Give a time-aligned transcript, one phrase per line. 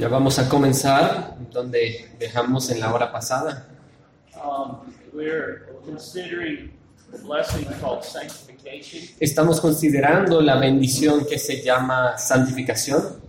[0.00, 3.66] Ya vamos a comenzar donde dejamos en la hora pasada.
[4.34, 4.78] Um,
[5.12, 6.70] we're considering
[7.12, 13.20] the blessing called sanctification, Estamos considerando la bendición que se llama santificación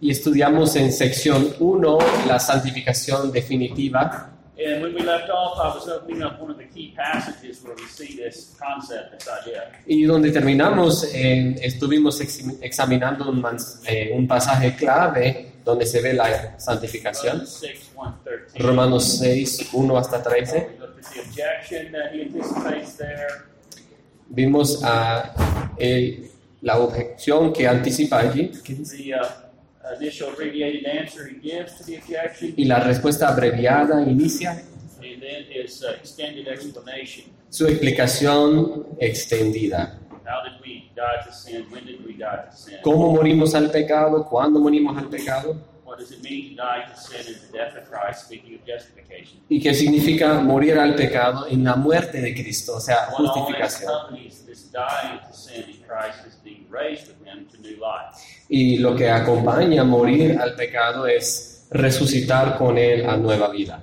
[0.00, 1.98] y estudiamos en sección 1
[2.28, 4.30] la santificación definitiva.
[4.64, 7.74] And when we left off, I was opening up one of the key passages where
[7.74, 9.72] we see this concept, this idea.
[9.86, 13.44] Y donde terminamos, eh, estuvimos ex- examinando un,
[13.86, 17.38] eh, un pasaje clave donde se ve la santificación.
[17.38, 18.58] Romans 6, 1, 13.
[18.58, 20.56] Romanos 6, 1 hasta 13.
[20.56, 23.28] We looked at the objection that he anticipates there.
[24.28, 26.30] Vimos a, eh,
[26.62, 28.96] la objeción que anticipa allí ¿qué dice?
[28.96, 29.26] The uh,
[30.00, 34.62] initial abbreviated answer he gives to the objection, y la respuesta abreviada inicia
[35.02, 37.24] and then his uh, extended explanation.
[37.48, 39.98] su explicación extendida.
[40.24, 41.66] How did we die to sin?
[41.70, 42.78] When did we die to sin?
[42.82, 44.24] ¿Cómo morimos al pecado?
[44.28, 45.56] ¿Cuándo morimos al pecado?
[45.92, 48.24] What does it mean to die to sin and the death of Christ?
[48.24, 49.40] Speaking of justification.
[49.50, 52.76] ¿Y qué significa morir al pecado en la muerte de Cristo?
[52.76, 53.90] O sea, justificación.
[53.90, 58.16] accompanies this dying to sin in Christ is being raised with Him to new life.
[58.48, 63.82] Y lo que acompaña morir al pecado es resucitar con Él a nueva vida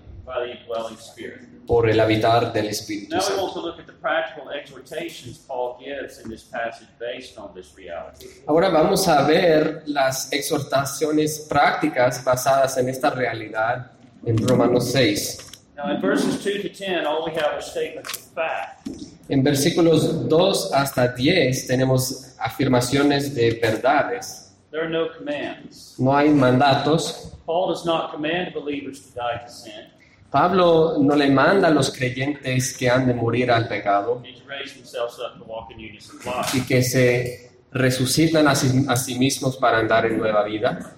[1.69, 3.43] por el habitar del Espíritu Now we Santo.
[3.43, 7.75] want to look at the practical exhortations Paul gives in this passage based on this
[7.77, 8.25] reality.
[8.47, 13.91] Ahora vamos a ver las exhortaciones prácticas basadas en esta realidad
[14.25, 15.61] en Romanos 6.
[15.77, 18.87] Now in verses 2 to 10, all we have are statements of fact.
[19.29, 24.55] En versículos 2 hasta 10 tenemos afirmaciones de verdades.
[24.71, 25.93] There are no commands.
[25.99, 27.31] No hay mandatos.
[27.45, 29.98] Paul does not command believers to die to sin
[30.29, 34.21] Pablo no le manda a los creyentes que han de morir al pecado
[36.53, 40.95] y que se resucitan a sí, a sí mismos para andar en nueva vida.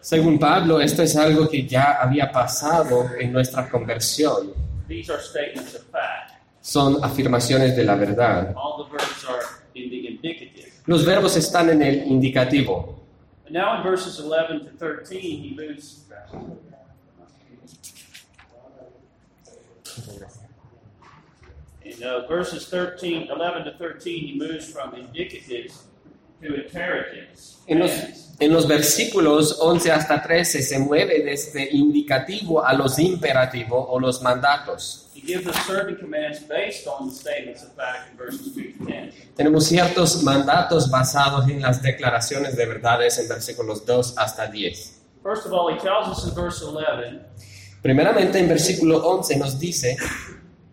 [0.00, 4.52] Según Pablo, esto es algo que ya había pasado en nuestra conversión.
[6.60, 8.54] Son afirmaciones de la verdad.
[10.86, 13.01] Los verbos están en el indicativo.
[13.52, 16.06] And now in verses 11 to 13, he moves.
[21.84, 25.82] In uh, verses 13, 11 to 13, he moves from indicatives
[26.40, 27.58] to imperatives.
[27.66, 27.90] En los,
[28.40, 34.22] en los versículos 11 hasta 13 se mueve desde indicativo a los imperativos o los
[34.22, 35.01] mandatos.
[35.14, 38.84] He gives us certain commands based on the statements of fact in verses 2 to
[38.86, 39.12] 10.
[39.36, 45.00] Tenemos ciertos mandatos basados en las declaraciones de verdades en versículos 2 hasta 10.
[45.22, 47.20] First of all, he tells us in verse 11
[47.82, 49.96] Primeramente en versículo 11 nos dice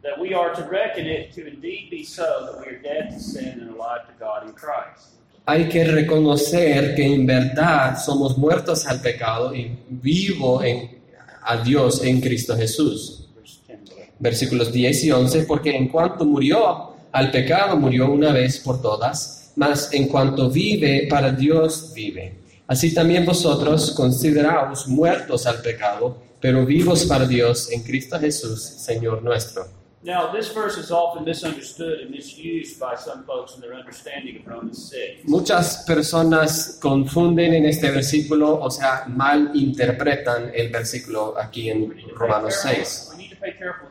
[0.03, 3.19] that we are to reckon it to indeed be so that we are dead to
[3.19, 5.19] sin and alive to God in Christ.
[5.49, 11.01] hay que reconocer que en verdad somos muertos al pecado y vivo en,
[11.41, 13.27] a Dios en Cristo Jesús.
[13.35, 14.08] Verse 10 to 11.
[14.19, 19.51] Versículos 10 y 11, porque en cuanto murió al pecado, murió una vez por todas,
[19.55, 22.35] mas en cuanto vive, para Dios vive.
[22.67, 29.23] Así también vosotros consideraos muertos al pecado, pero vivos para Dios en Cristo Jesús, Señor
[29.23, 29.67] nuestro.
[30.01, 34.47] Now, this verse is often misunderstood and misused by some folks in their understanding of
[34.47, 35.25] Romans 6.
[35.25, 42.53] Muchas personas confunden en este versículo, o sea, mal interpretan el versículo aquí en Romanos
[42.63, 43.09] careful- 6.
[43.11, 43.88] We need to pay careful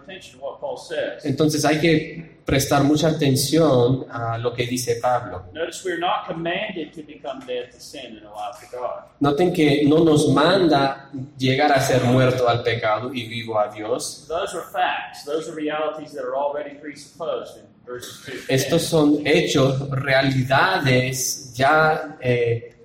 [1.25, 5.45] Entonces hay que prestar mucha atención a lo que dice Pablo.
[5.53, 9.05] Notice we're not commanded to become dead to sin and alive to God.
[9.21, 14.25] Noten que no nos manda llegar a ser muerto al pecado y vivo a Dios.
[14.27, 15.25] Those are facts.
[15.27, 18.55] Those are realities that are already presupposed in verses 2 to 10.
[18.55, 22.77] Estos son hechos, realidades ya eh,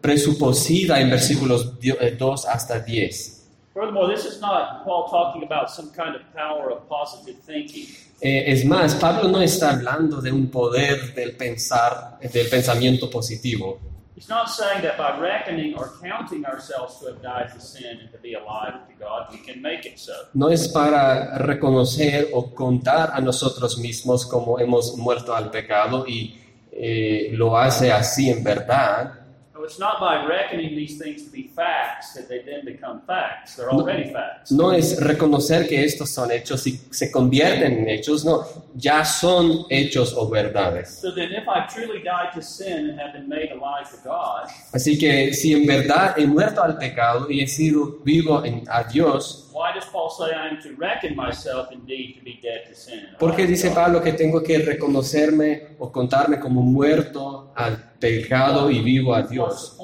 [0.00, 3.41] presuposidas en versículos 2 hasta 10.
[3.74, 7.86] Furthermore, this is not Paul talking about some kind of power of positive thinking.
[8.20, 13.80] Eh, es más, Pablo no está hablando de un poder del pensar, del pensamiento positivo.
[14.14, 18.12] He's not saying that by reckoning or counting ourselves to have died to sin and
[18.12, 20.12] to be alive to God, we can make it so.
[20.34, 26.38] No es para reconocer o contar a nosotros mismos como hemos muerto al pecado y
[26.70, 29.21] eh, lo hace así en verdad.
[29.62, 33.54] No, it's not by reckoning these things to be facts that they then become facts.
[33.54, 34.50] They're already facts.
[34.50, 38.44] No es reconocer que estos son hechos y se convierten en hechos, no,
[38.74, 40.88] ya son hechos o verdades.
[41.00, 44.48] So then, if I truly died to sin and have been made alive to God,
[44.72, 48.82] Así que si en verdad he muerto al pecado y he sido vivo en, a
[48.82, 52.74] Dios, Why does Paul say I am to reckon myself indeed to be dead to
[52.74, 53.00] sin?
[53.00, 53.70] and ¿Por qué dice?
[53.70, 59.76] Pablo que tengo que reconocerme o contarme como muerto al pecado y vivo a Dios?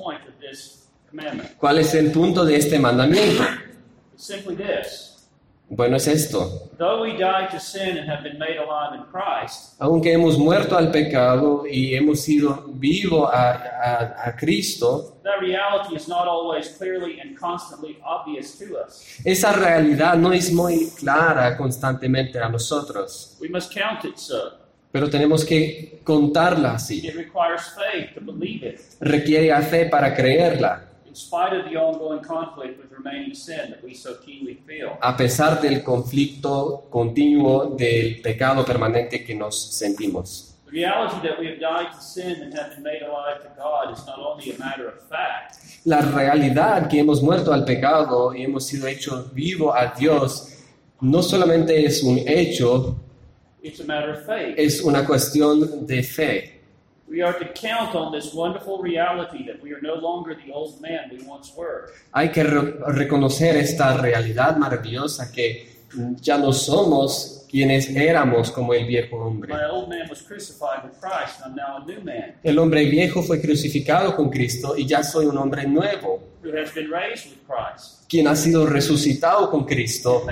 [1.58, 3.44] ¿Cuál es el punto de este mandamiento?
[5.70, 6.70] Bueno, es esto.
[9.78, 15.94] Aunque hemos muerto al pecado y hemos sido vivo a, a- a Cristo, that reality
[15.94, 19.04] is not always clearly and constantly obvious to us.
[19.24, 24.54] esa realidad no es muy clara constantemente a nosotros, We must count it so.
[24.90, 27.06] pero tenemos que contarla así.
[27.06, 30.87] It requires faith to believe it, Requiere fe para creerla,
[35.00, 40.44] a pesar del conflicto continuo del pecado permanente que nos sentimos.
[40.66, 43.90] The reality that we have died to sin and have been made alive to God
[43.96, 48.42] is not only a matter of fact, La realidad que hemos muerto al pecado y
[48.42, 50.48] hemos sido hechos vivo a Dios
[51.00, 52.96] no solamente es un hecho,
[53.62, 54.54] it's a matter of faith.
[54.58, 56.57] es una cuestión de fe.
[57.10, 60.78] We are to count on this wonderful reality that we are no longer the old
[60.80, 61.90] man we once were.
[62.12, 65.68] Hay que re- reconocer esta realidad maravillosa que
[66.20, 69.54] ya no somos quienes éramos como el viejo hombre.
[72.42, 76.74] El hombre viejo fue crucificado con Cristo y ya soy un hombre nuevo, who has
[76.74, 80.26] been raised with Christ, quien ha sido resucitado con Cristo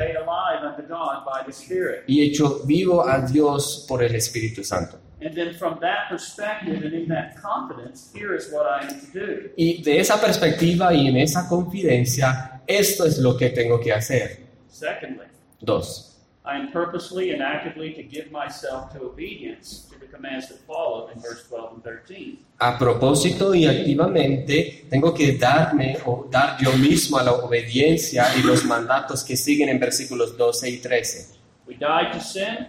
[2.07, 4.99] y hecho vivo a Dios por el Espíritu Santo.
[5.21, 9.07] And then from that perspective and in that confidence, here is what I am to
[9.13, 9.51] do.
[9.57, 14.47] Y de esa perspectiva y en esa confidencia, esto es lo que tengo que hacer.
[14.69, 15.27] Secondly,
[15.61, 16.17] Dos.
[16.45, 21.09] I am purposely and actively to give myself to obedience to the commands that follow
[21.09, 22.39] in verse 12 and 13.
[22.59, 28.43] A propósito y activamente, tengo que darme o dar yo mismo a la obediencia y
[28.43, 31.37] los mandatos que siguen en versículos 12 y 13.
[31.67, 32.69] We died to sin,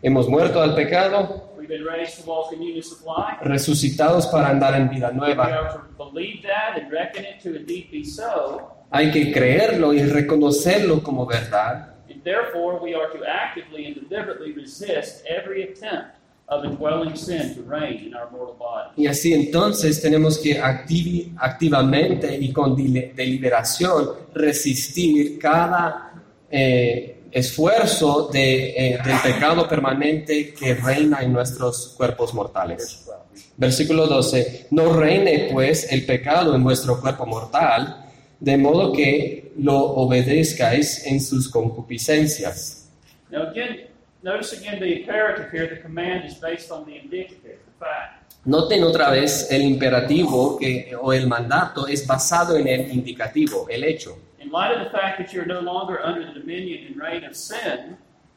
[0.00, 3.38] Hemos muerto al pecado, we've been raised to walk in newness of life.
[3.42, 5.42] resucitados para andar en vida We nueva.
[5.44, 10.02] are to believe that and reckon it to indeed be so, Hay que creerlo y
[10.04, 11.94] reconocerlo como verdad.
[12.10, 16.16] and therefore we are to actively and deliberately resist every attempt
[16.48, 18.90] of indwelling sin to reign in our mortal body.
[19.02, 26.12] Y así entonces tenemos que activamente y con deliberación resistir cada
[26.50, 33.10] eh, esfuerzo de, eh, del pecado permanente que reina en nuestros cuerpos mortales.
[33.56, 34.68] Versículo 12.
[34.70, 38.06] No reine pues el pecado en vuestro cuerpo mortal,
[38.38, 42.88] de modo que lo obedezcáis en sus concupiscencias.
[43.30, 43.88] Now again,
[44.22, 48.24] notice again the imperative here, the command is based on the indicative, the fact.
[48.44, 53.82] Noten otra vez el imperativo que, o el mandato es basado en el indicativo, el
[53.82, 54.18] hecho.
[54.44, 57.34] In light of the fact that you're no longer under the dominion and reign of
[57.34, 57.96] sin,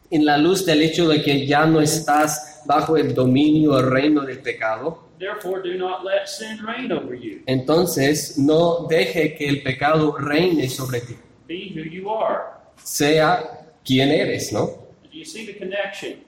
[0.10, 4.22] En la luz del hecho de que ya no estás bajo el dominio o reino
[4.26, 7.42] del pecado, therefore do not let sin reign over you.
[7.46, 11.18] entonces no deje que el pecado reine sobre ti.
[11.48, 12.44] Be who you are.
[12.82, 14.68] Sea quien eres, ¿no?
[15.04, 16.20] Do you see the connection?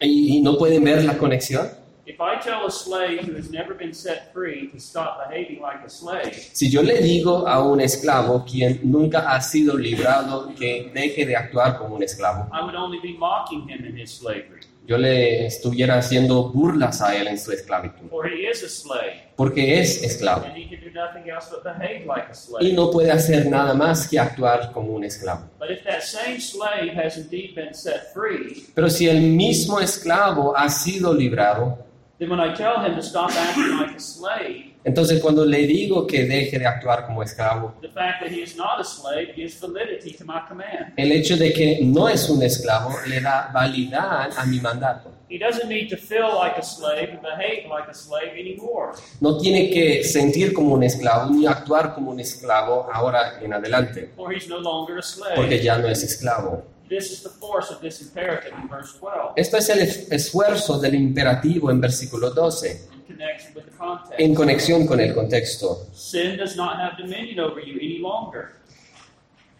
[0.00, 1.70] Y, y no pueden ver la conexión.
[2.06, 5.84] If I tell a slave who has never been set free to stop behaving like
[5.84, 10.90] a slave, Si yo le digo a un esclavo quien nunca ha sido librado que
[10.94, 14.60] deje de actuar como un esclavo, I would only be mocking him in his slavery.
[14.86, 19.24] yo le estuviera haciendo burlas a él en su esclavitud, For he is a slave,
[19.34, 22.72] porque es esclavo and he can do nothing else but behave like a y slave.
[22.72, 25.42] no puede hacer nada más que actuar como un esclavo.
[25.58, 30.56] But if that same slave has indeed been set free, Pero si el mismo esclavo
[30.56, 31.84] ha sido librado,
[32.18, 36.06] then when I tell him to stop acting like a slave, entonces cuando le digo
[36.06, 39.58] que deje de actuar como esclavo, the fact that he is not a slave gives
[39.60, 40.92] validity to my command.
[40.96, 45.12] el hecho de que no es un esclavo le da validad a mi mandato.
[45.28, 48.92] He doesn't need to feel like a slave and behave like a slave anymore.
[49.20, 54.12] No tiene que sentir como un esclavo ni actuar como un esclavo ahora en adelante,
[54.16, 55.34] For he's no longer a slave.
[55.34, 56.62] porque ya no es esclavo.
[56.88, 60.78] This is the force of this imperative in verse 12 Esto es el es- esfuerzo
[60.78, 64.20] del imperativo en versículo 12, in connection with the context.
[64.20, 65.86] en conexión con el contexto.
[65.92, 68.52] Sin does not have dominion over you any longer.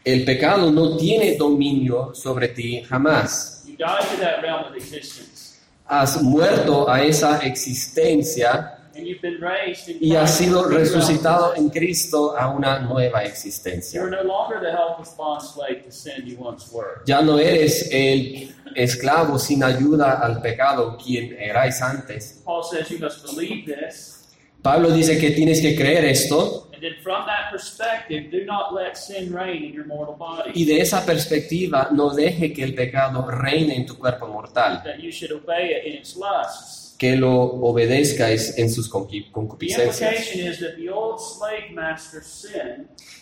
[0.05, 3.65] El pecado no tiene dominio sobre ti jamás.
[3.67, 8.76] You died to that realm of existence, Has muerto a esa existencia
[10.01, 11.67] y has sido resucitado en.
[11.77, 14.03] Cristo a una nueva existencia.
[17.05, 22.43] Ya no eres el esclavo sin ayuda al pecado quien erais antes.
[24.63, 26.71] Pablo dice que tienes que creer esto.
[30.55, 34.83] Y de esa perspectiva, no deje que el pecado reine en tu cuerpo mortal,
[36.99, 40.01] Que lo obedezcáis en sus concupiscencias.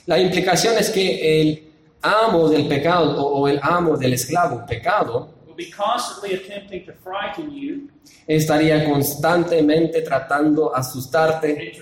[0.06, 5.34] La implicación es que el amo del pecado o, el amo del esclavo pecado
[8.26, 11.72] estaría constantemente tratando asustarte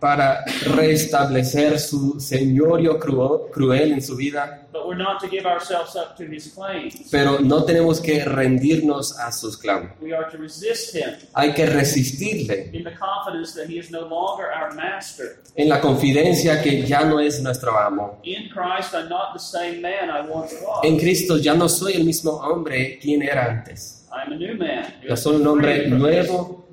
[0.00, 5.94] para restablecer su señorío cruel, cruel en su vida, But we're not to give ourselves
[5.96, 6.94] up to his claims.
[7.10, 9.92] pero no tenemos que rendirnos a sus clamores.
[10.00, 14.02] We are to resist him Hay que resistirle in the confidence that he is no
[14.08, 15.42] longer our master.
[15.54, 18.20] en la confidencia que ya no es nuestro amo.
[18.22, 20.54] In Christ, I'm not the same man I once
[20.84, 20.96] En.
[20.98, 24.06] Cristo ya no soy el mismo hombre quien era antes.
[24.12, 24.94] I'm a new man.
[25.06, 26.64] Ya soy un hombre nuevo,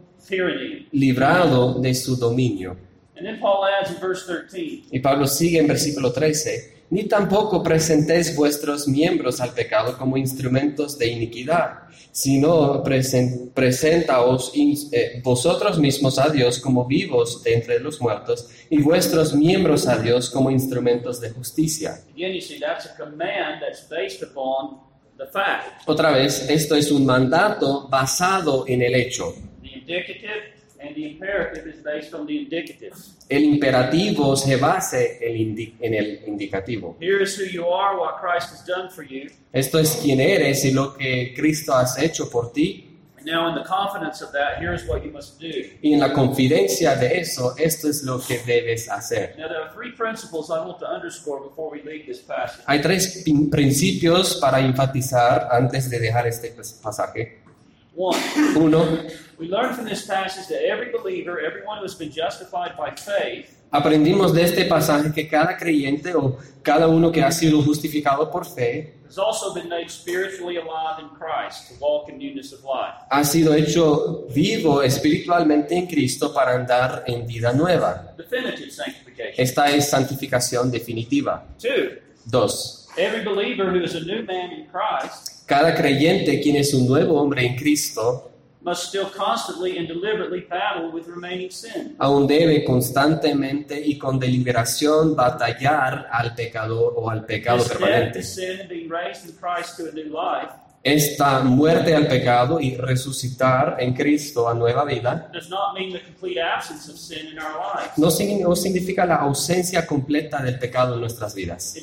[0.92, 2.87] librado de su dominio.
[3.18, 7.64] And then Paul adds in verse 13, Y Pablo sigue en versículo 13, ni tampoco
[7.64, 11.80] presentéis vuestros miembros al pecado como instrumentos de iniquidad,
[12.12, 14.52] sino presen- presentaos
[14.92, 19.98] eh, vosotros mismos a Dios como vivos de entre los muertos y vuestros miembros a
[19.98, 22.00] Dios como instrumentos de justicia.
[22.16, 24.80] again, you see, that's a command that's based upon
[25.18, 25.88] the fact.
[25.88, 29.34] Otra vez, esto es un mandato basado en el hecho.
[30.80, 32.94] The indicative and the imperative is based on the indicative.
[33.30, 34.58] El imperativo se
[35.36, 36.96] indi- en el indicativo.
[37.00, 39.30] Here is who you are, what Christ has done for you.
[39.54, 42.84] Esto es quién eres y lo que Cristo has hecho por ti.
[43.18, 45.48] And now, in the confidence of that, here's what you must do.
[45.82, 49.36] Y en la confidencia de eso, esto es lo que debes hacer.
[49.38, 52.64] Now, there are three principles I want to underscore before we leave this passage.
[52.68, 57.40] Hay tres principios para enfatizar antes de dejar este pas- pasaje.
[58.00, 58.16] One,
[58.56, 58.86] Uno,
[59.40, 63.58] we learn from this passage that every believer, everyone who has been justified by faith,
[63.72, 68.46] aprendimos de este pasaje que cada creyente o cada uno que ha sido justificado por
[68.46, 72.94] fe has also been made spiritually alive in Christ to walk in newness of life.
[73.10, 78.14] ha sido hecho vivo espiritualmente en Cristo para andar en vida nueva.
[78.16, 79.34] Definitive sanctification.
[79.38, 81.48] Esta es santificación definitiva.
[81.60, 86.74] Two, Dos, every believer who is a new man in Christ cada creyente quien es
[86.76, 88.30] un nuevo hombre en Cristo
[88.62, 91.96] must still constantly and deliberately battle with remaining sin.
[92.00, 98.22] aún debe constantemente y con deliberación batallar al pecador o al pecado permanente.
[100.84, 105.30] Esta muerte al pecado y resucitar en Cristo a nueva vida
[107.98, 111.74] no, signi- no significa la ausencia completa del pecado en nuestras vidas.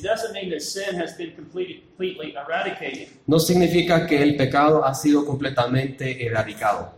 [3.27, 6.95] No significa que el pecado ha sido completamente erradicado.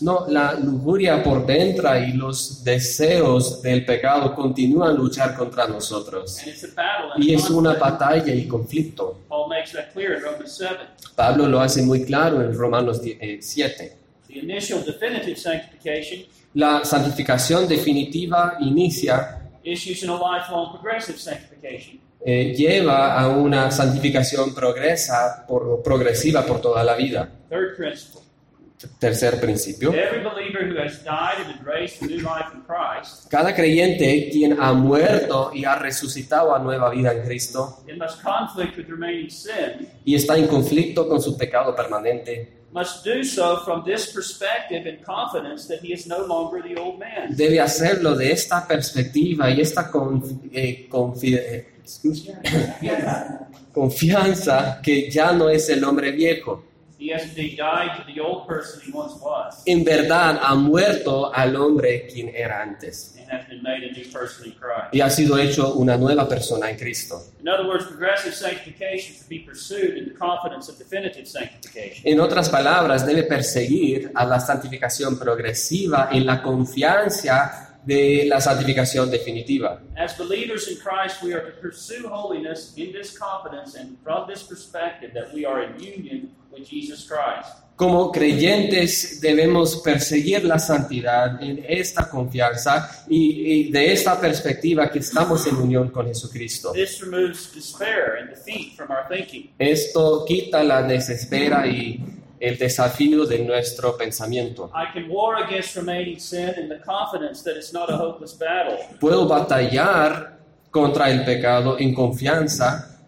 [0.00, 6.38] No, la lujuria por dentro y los deseos del pecado continúan a luchar contra nosotros.
[7.18, 8.03] Y es una conflict.
[8.04, 9.18] Batalla y conflicto.
[9.28, 10.78] Paul makes that clear in Romans 7.
[11.16, 13.00] Pablo lo hace muy claro en Romanos
[13.40, 13.96] 7.
[14.28, 22.00] The initial definitive sanctification La santificación definitiva inicia, issues in a lifelong progressive sanctification.
[22.24, 27.28] eh, lleva a una santificación progresa, por, progresiva por toda la vida.
[27.50, 28.20] Third principle.
[28.98, 29.92] Tercer principio.
[33.30, 37.82] Cada creyente quien ha muerto y ha resucitado a nueva vida en Cristo
[40.04, 45.00] y está en conflicto con su pecado permanente, must do so from this perspective and
[45.04, 47.34] confidence that he is no longer the old man.
[47.36, 51.68] debe hacerlo de esta perspectiva y esta confi- eh, confi- eh,
[53.72, 56.64] confianza que ya no es el hombre viejo.
[57.04, 61.30] He has indeed died to the old person he once was En verdad ha muerto
[61.34, 64.88] al hombre quien era antes and has been made a new person in Christ.
[64.94, 67.22] y ha sido hecho una nueva persona en Cristo.
[67.40, 72.00] In other words, progressive sanctification should be pursued in the confidence of definitive sanctification.
[72.04, 79.10] En otras palabras, debe perseguir a la santificación progresiva en la confianza de la santificación
[79.10, 79.80] definitiva.
[79.96, 84.42] As believers in Christ, we are to pursue holiness in this confidence and from this
[84.42, 87.64] perspective that we are in union with Jesus Christ.
[87.76, 95.00] Como creyentes debemos perseguir la santidad en esta confianza y, y de esta perspectiva que
[95.00, 96.70] estamos en unión con Jesucristo.
[96.72, 99.50] This removes despair and defeat from our thinking.
[99.58, 102.13] Esto quita la desespera y
[102.44, 104.70] el desafío de nuestro pensamiento.
[104.74, 108.78] I can war against remaining sin in the confidence that it's not a hopeless battle.
[109.00, 110.38] Puedo batallar
[110.70, 112.98] contra el pecado en confianza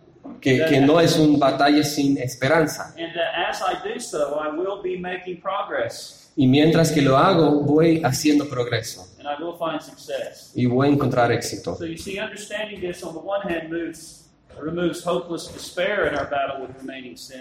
[0.40, 2.94] que, que no es una batalla sin esperanza.
[2.96, 7.16] and that as I do so, I will be making progress Y mientras que lo
[7.16, 9.06] hago, voy haciendo progreso
[10.54, 11.78] y voy a encontrar éxito.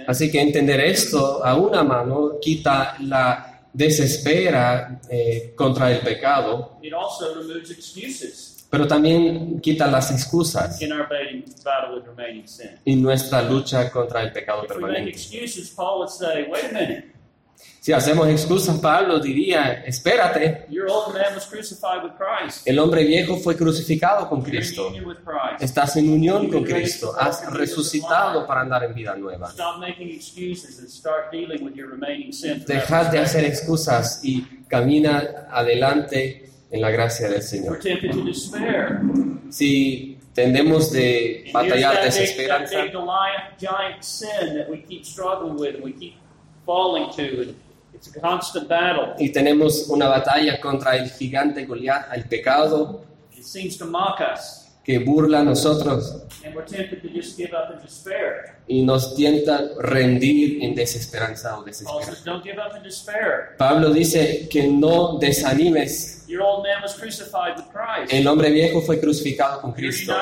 [0.08, 6.94] Así que entender esto a una mano quita la desespera eh, contra el pecado, It
[6.94, 10.78] also removes excuses pero también quita las excusas
[12.86, 15.18] en nuestra lucha contra el pecado permanente.
[17.86, 22.68] Si hacemos excusas, Pablo diría, espérate, your old man was crucified with Christ.
[22.68, 24.92] el hombre viejo fue crucificado con Cristo.
[25.60, 29.54] Estás en unión con Cristo, has resucitado para andar en vida nueva.
[32.66, 37.78] Dejad de hacer excusas y camina adelante en la gracia del Señor.
[39.52, 42.80] Si tendemos de batallar desesperanza,
[47.96, 49.14] it's a constant battle.
[49.18, 53.04] y tenemos una batalla contra el gigante Goliat, el pecado
[53.36, 54.62] It seems to mock us.
[54.84, 58.56] que burla a nosotros And we're tempted to just give up in despair.
[58.68, 62.12] y nos tienta rendir en desesperanza o desesperanza.
[62.14, 63.56] says, don't give up in despair.
[63.58, 66.26] Pablo dice que no desanimes.
[66.28, 68.12] Your old man was crucified with Christ.
[68.14, 70.16] El hombre viejo fue crucificado con Cristo.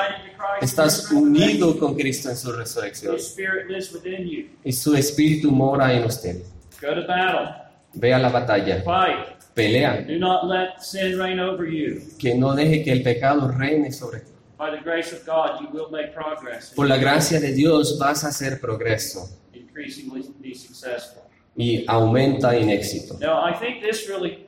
[0.60, 4.46] Estás unido con Cristo en su resurrección His spirit lives within you.
[4.64, 6.42] y su espíritu mora en usted.
[6.80, 7.63] Go to battle.
[7.96, 9.36] Ve a la batalla, Fight.
[9.54, 12.00] pelea, Do not let sin reign over you.
[12.18, 14.30] que no deje que el pecado reine sobre ti.
[14.58, 16.72] By the grace of God, you will make progress.
[16.74, 21.22] Por la gracia de Dios vas a hacer progreso increasingly be successful.
[21.56, 23.16] y aumenta en éxito.
[23.20, 24.46] Now, I think this really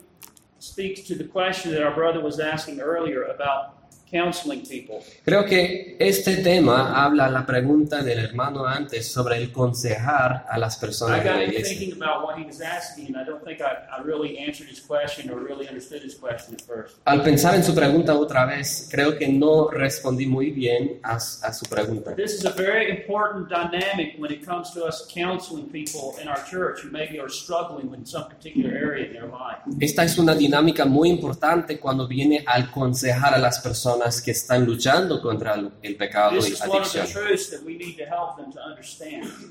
[0.59, 4.99] speaks to the question that our brother was asking earlier about counseling people.
[5.25, 10.77] Creo que este tema habla la pregunta del hermano antes sobre el consejar a las
[10.77, 11.79] I personas de got la iglesia.
[11.79, 14.81] thinking about what he was asking, and I don't think I, I really answered his
[14.81, 16.97] question or really understood his question at first.
[17.05, 21.53] Al pensar en su pregunta otra vez, creo que no respondí muy bien a, a
[21.53, 22.15] su pregunta.
[22.15, 26.43] This is a very important dynamic when it comes to us counseling people in our
[26.49, 29.59] church who maybe are struggling with some particular area in their life.
[29.81, 34.65] Esta es una dinámica muy importante cuando viene al aconsejar a las personas que están
[34.65, 37.07] luchando contra el, pecado y the adicción.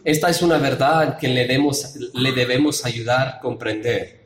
[0.03, 4.25] Esta es una verdad que le, demos, le debemos ayudar a comprender.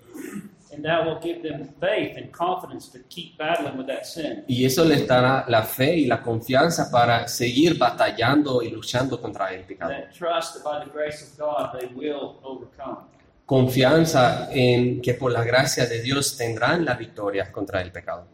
[0.71, 4.45] And that will give them faith and confidence to keep battling with that sin.
[4.47, 9.53] Y eso les dará la fe y la confianza para seguir batallando y luchando contra
[9.53, 9.91] el pecado.
[9.91, 13.07] That trust that by the grace of God they will overcome.
[13.45, 18.27] Confianza en que por la gracia de Dios tendrán la victoria contra el pecado.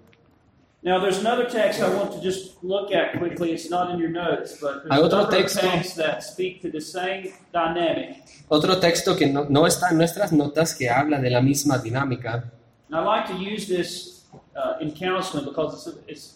[0.86, 3.52] Now, there's another text I want to just look at quickly.
[3.52, 5.62] It's not in your notes, but Hay there's otro other texto.
[5.62, 8.22] texts that speak to the same dynamic.
[8.50, 12.52] Otro texto que no, no está en nuestras notas que habla de la misma dinámica
[12.88, 16.34] And I like to use this uh, in counseling because it's, it's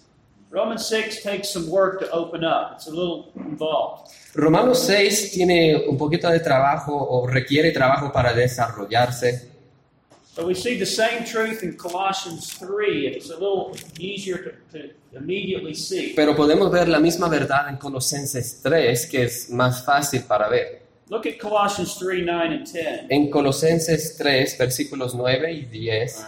[0.49, 2.71] Romans 6 takes some work to open up.
[2.73, 4.09] It's a little involved.
[4.33, 9.47] Romanos 6 tiene un poquito de trabajo o requiere trabajo para desarrollarse,
[10.39, 14.52] But we see the same truth in Colossians 3, and it's a little easier to,
[14.71, 16.13] to immediately see.
[16.15, 20.84] pero podemos ver la misma verdad en Colosenses 3, que es más fácil para ver.
[21.10, 23.08] Look at Colossians 3 9 and 10.
[23.10, 26.25] En Colosenses 3, versículos 9 y 10,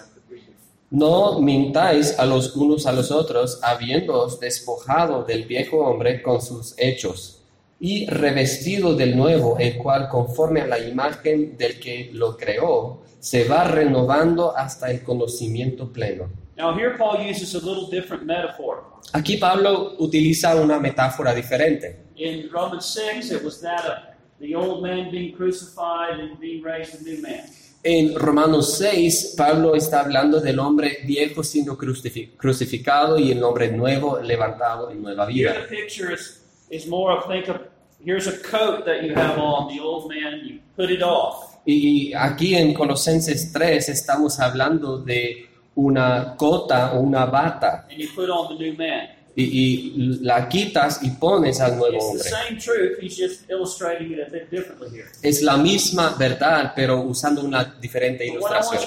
[0.89, 6.74] no mintáis a los unos a los otros, habiéndoos despojado del viejo hombre con sus
[6.78, 7.40] hechos,
[7.82, 13.44] y revestido del nuevo, el cual conforme a la imagen del que lo creó, se
[13.46, 16.30] va renovando hasta el conocimiento pleno.
[16.58, 18.84] Now, here Paul uses a little different metaphor.
[19.13, 22.06] Aquí Pablo utiliza una metáfora diferente.
[22.15, 23.98] In Romans 6, it was that of
[24.39, 27.46] the old man being crucified and being raised a new man.
[27.84, 33.72] En Romanos 6, Pablo está hablando del hombre viejo siendo crucifi- crucificado y el hombre
[33.72, 35.54] nuevo levantado en nueva Here, vida.
[35.67, 37.58] the picture is, is more of think of
[38.04, 41.58] here's a coat that you have on, the old man, you put it off.
[41.66, 48.10] Y aquí en Colosenses 3 estamos hablando de una cota o una bata and you
[48.16, 49.08] put on the new man.
[49.36, 52.24] Y, y la quitas y pones al nuevo hombre.
[52.24, 55.08] same truth, he's just illustrating it a bit differently here.
[55.22, 58.82] Es la misma verdad, pero usando una diferente ilustración.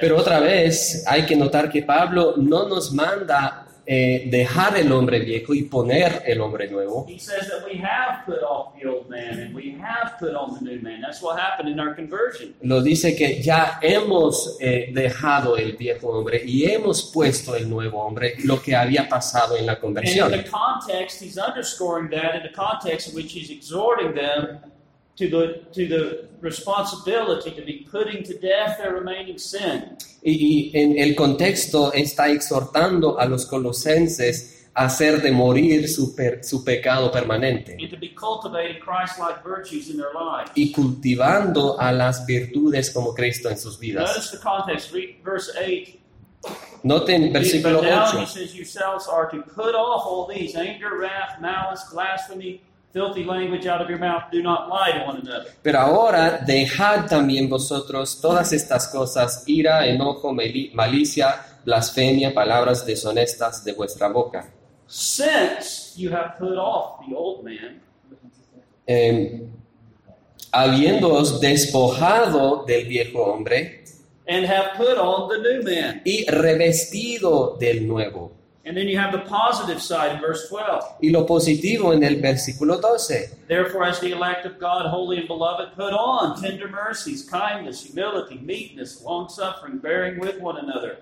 [0.00, 5.20] Pero otra vez hay que notar que Pablo no nos manda eh, dejar el hombre
[5.20, 7.06] viejo y poner el hombre nuevo.
[7.08, 10.54] He says that we have put off the old man and we have put on
[10.54, 11.00] the new man.
[11.00, 12.54] That's what happened in our conversion.
[12.62, 18.02] Lo dice que ya hemos eh, dejado el viejo hombre y hemos puesto el nuevo
[18.02, 20.32] hombre, lo que había pasado en la And conversión.
[20.34, 24.58] in the context, he's underscoring that in the context in which he's exhorting them
[25.16, 29.96] to the to the responsibility to be putting to death their remaining sin.
[30.22, 36.14] Y, y en el contexto está exhortando a los colosenses a hacer de morir su,
[36.14, 40.50] per- su pecado permanente and to be cultivating Christ-like virtues in their lives.
[40.54, 44.10] y cultivando a las virtudes como Cristo en sus vidas.
[44.10, 44.92] Notice the context.
[44.92, 45.98] Read verse 8.
[46.82, 48.20] Noten versículo but now 8.
[48.20, 52.60] he says, yourselves are to put off all these anger, wrath, malice, blasphemy,
[52.96, 54.22] filthy language out of your mouth.
[54.32, 55.50] Do not lie to one another.
[55.62, 63.72] Pero ahora dejad también vosotros todas estas cosas, ira, enojo, malicia, blasfemia, palabras deshonestas de
[63.74, 64.50] vuestra boca.
[64.86, 67.82] Since you have put off the old man
[68.88, 69.42] Eh,
[70.52, 73.82] habiéndoos despojado del viejo hombre
[74.28, 76.00] and have put on the new man.
[76.04, 78.32] y revestido del nuevo.
[78.66, 80.98] And then you have the positive side in verse 12.
[81.00, 83.30] Y lo positivo en el versículo 12.
[83.46, 88.40] Therefore, as the elect of God, holy and beloved, put on tender mercies, kindness, humility,
[88.42, 90.98] meekness, long suffering, bearing with one another.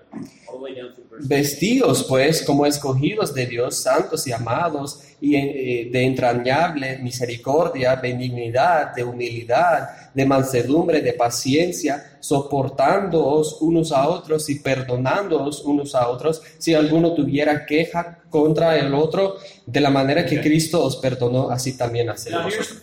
[0.47, 5.01] All the way down through verse Vestidos pues como escogidos de Dios, santos y amados,
[5.19, 14.07] y eh, de entrañable misericordia, benignidad, de humildad, de mansedumbre, de paciencia, soportándoos unos a
[14.07, 19.89] otros y perdonándoos unos a otros, si alguno tuviera queja contra el otro, de la
[19.89, 22.81] manera que Cristo os perdonó, así también here's vosotros.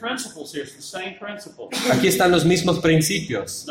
[1.90, 3.66] Aquí están los mismos principios.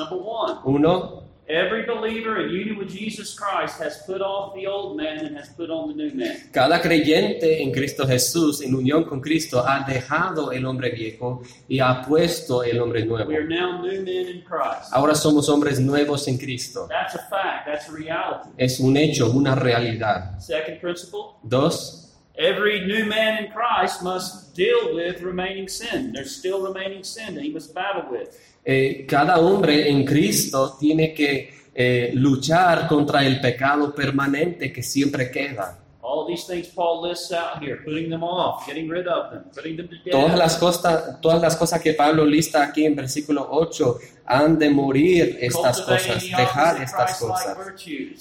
[0.65, 5.35] Uno, every believer in union with Jesus Christ has put off the old man and
[5.37, 6.37] has put on the new man.
[6.51, 11.79] Cada creyente en Cristo Jesús, en unión con Cristo, ha dejado el hombre viejo y
[11.79, 13.29] ha puesto el hombre nuevo.
[13.29, 14.91] We are now new men in Christ.
[14.91, 16.87] Ahora somos hombres nuevos en Cristo.
[16.87, 17.65] That's a fact.
[17.65, 18.49] That's a reality.
[18.57, 20.39] Es un hecho, una realidad.
[20.39, 22.00] Second principle, Dos,
[22.37, 26.11] every new man in Christ must deal with remaining sin.
[26.13, 28.29] There's still remaining sin that he must battle with.
[28.63, 35.31] eh, cada hombre en Cristo tiene que eh, luchar contra el pecado permanente que siempre
[35.31, 35.79] queda.
[36.03, 39.77] All these things Paul lists out here, putting them off, getting rid of them, putting
[39.77, 40.11] them to death.
[40.11, 44.69] Todas las, cosas, todas las cosas que Pablo lista aquí en versículo 8 han de
[44.69, 47.57] morir estas cosas, dejar estas cosas.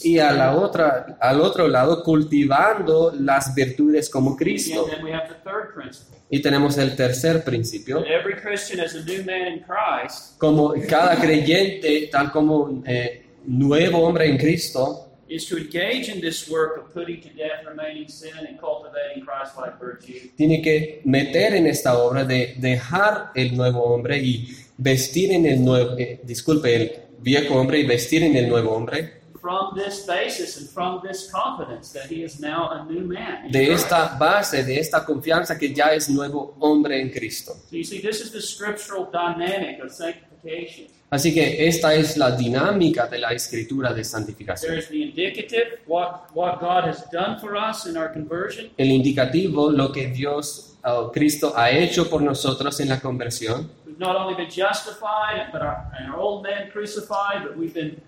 [0.02, 4.86] y a la otra, al otro lado cultivando las virtudes como Cristo.
[6.28, 10.74] Y tenemos el tercer principio, That every Christian is a new man in Christ como
[10.88, 16.76] cada creyente, tal como eh, nuevo hombre en Cristo, is to engage in this work
[16.78, 20.30] of putting to death remaining sin and cultivating Christ-like virtue.
[20.36, 25.64] tiene que meter en esta obra de dejar el nuevo hombre y vestir en el
[25.64, 29.20] nuevo, eh, disculpe, el viejo hombre y vestir en el nuevo hombre.
[29.40, 33.46] From this basis and from this confidence that he is now a new man.
[33.46, 37.54] in De esta base, de esta confianza que ya es nuevo hombre en Cristo.
[37.70, 40.88] So you see, this is the scriptural dynamic of sanctification.
[41.10, 44.72] Así que esta es la dinámica de la escritura de santificación.
[44.72, 48.70] There's the indicative, what, what God has done for us in our conversion.
[48.76, 53.68] el indicativo, lo que Dios, oh, Cristo ha hecho por nosotros en la conversión.
[53.84, 58.00] We've not only been justified, but our, and our old man crucified, but we've been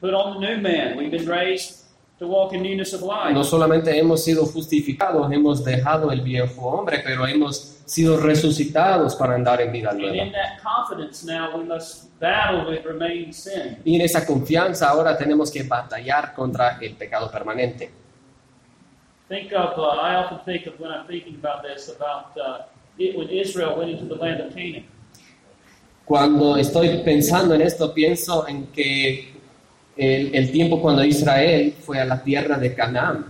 [0.00, 0.96] put on the new man.
[0.96, 1.84] We've been raised
[2.18, 3.32] to walk in newness of life.
[3.32, 9.34] No solamente hemos sido justificados, hemos dejado el viejo hombre, pero hemos sido resucitados para
[9.34, 10.14] andar en vida nueva.
[13.84, 17.90] Y en esa confianza ahora tenemos que batallar contra el pecado permanente.
[19.28, 22.64] Think of, uh, I often think of when I'm thinking about this, about uh,
[22.98, 24.84] it, when Israel went into the land of Canaan.
[26.04, 29.32] Cuando estoy pensando en esto, pienso en que
[29.96, 33.26] el, el tiempo cuando Israel fue a la tierra de Canaán,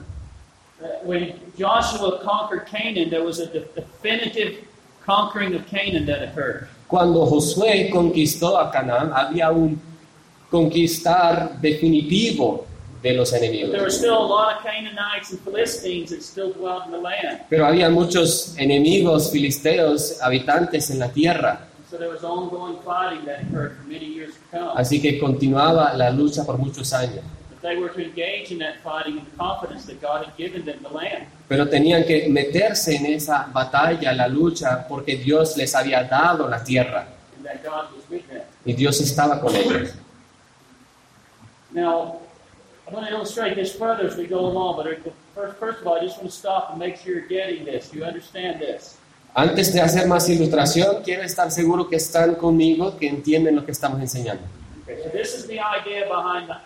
[1.05, 4.65] when Joshua conquered Canaan, there was a de- definitive
[5.05, 6.69] conquering of Canaan that occurred.
[6.89, 9.81] Cuando Josué conquistó a Canaán, había un
[10.51, 12.67] conquistar definitivo
[13.03, 13.97] de los But there were enemigos.
[13.97, 17.41] still a lot of Canaanites and Philistines that still dwelt in the land.
[17.49, 23.41] Pero había muchos enemigos filisteos habitantes en la tierra, So there was ongoing fighting that
[23.43, 24.73] occurred for many years to come.
[24.77, 27.23] así que continuaba la lucha por muchos años.
[27.61, 30.65] But they were to engage in that fighting in the confidence that God had given
[30.65, 31.27] them the land.
[31.49, 36.63] Pero tenían que meterse en esa batalla, la lucha, porque Dios les había dado la
[36.63, 37.07] tierra
[37.41, 38.43] and that God was with them.
[38.65, 39.95] y Dios estaba con ellos.
[41.73, 42.21] Now,
[42.87, 44.87] I'm going to illustrate this further as we go along, but
[45.33, 47.95] First, first of all, I just want to stop and make sure you're getting this.
[47.95, 48.99] You understand this?
[49.33, 53.71] Antes de hacer más ilustración, quiero estar seguro que están conmigo, que entienden lo que
[53.71, 54.43] estamos enseñando.
[54.83, 56.57] Okay, so this is the idea behind the,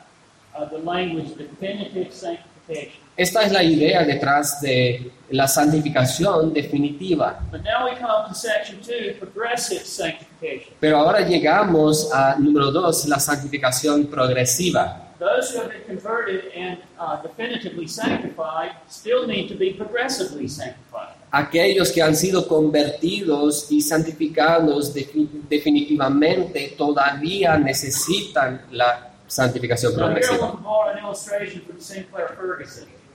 [3.17, 7.39] Esta es la idea detrás de la santificación definitiva.
[7.51, 10.75] But now we come to section two, progressive sanctification.
[10.81, 15.01] Pero ahora llegamos a número dos, la santificación progresiva.
[15.21, 21.15] Those who have been converted and uh, definitively sanctified still need to be progressively sanctified.
[21.31, 30.53] Aquellos que han sido convertidos y santificados defi- definitivamente todavía necesitan la santificación progresiva.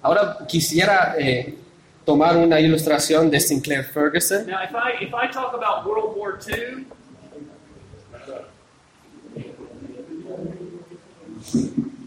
[0.02, 1.58] Ahora quisiera eh,
[2.06, 4.46] tomar una ilustración de Sinclair Ferguson.
[4.48, 6.86] Now, if I if I talk about World War II,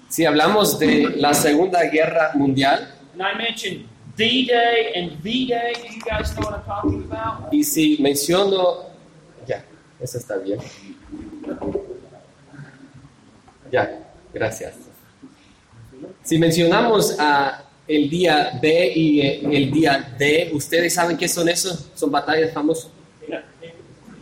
[0.09, 2.94] Si hablamos de la Segunda Guerra Mundial
[7.51, 8.92] y si menciono...
[9.46, 9.64] Ya,
[9.98, 10.59] eso está bien.
[13.72, 13.98] Ya,
[14.35, 14.74] gracias.
[16.22, 21.48] Si mencionamos a el día B y eh, el día D, ¿ustedes saben qué son
[21.48, 21.90] esos?
[21.94, 22.90] Son batallas famosas.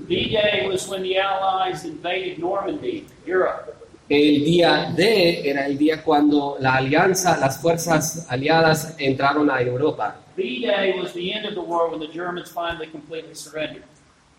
[0.09, 3.75] D-Day was when the Allies invaded Normandy, Europe.
[4.09, 10.17] El día D era el día cuando la alianza, las fuerzas aliadas entraron a Europa.
[10.37, 13.85] V-Day was the end of the war when the Germans finally completely surrendered.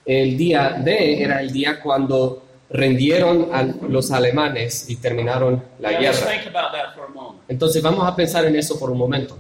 [0.06, 2.41] El día D era el día cuando
[2.74, 6.14] rendieron a los alemanes y terminaron la guerra.
[6.28, 7.42] think about that for a moment.
[7.48, 9.38] Entonces vamos a pensar en eso por un momento.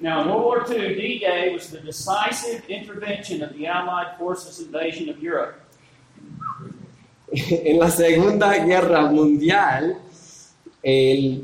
[0.00, 5.16] Now, World War II, D-Day was the decisive intervention of the Allied forces' invasion of
[5.22, 5.54] Europe.
[7.64, 9.98] En la Segunda Guerra Mundial,
[10.82, 11.42] el,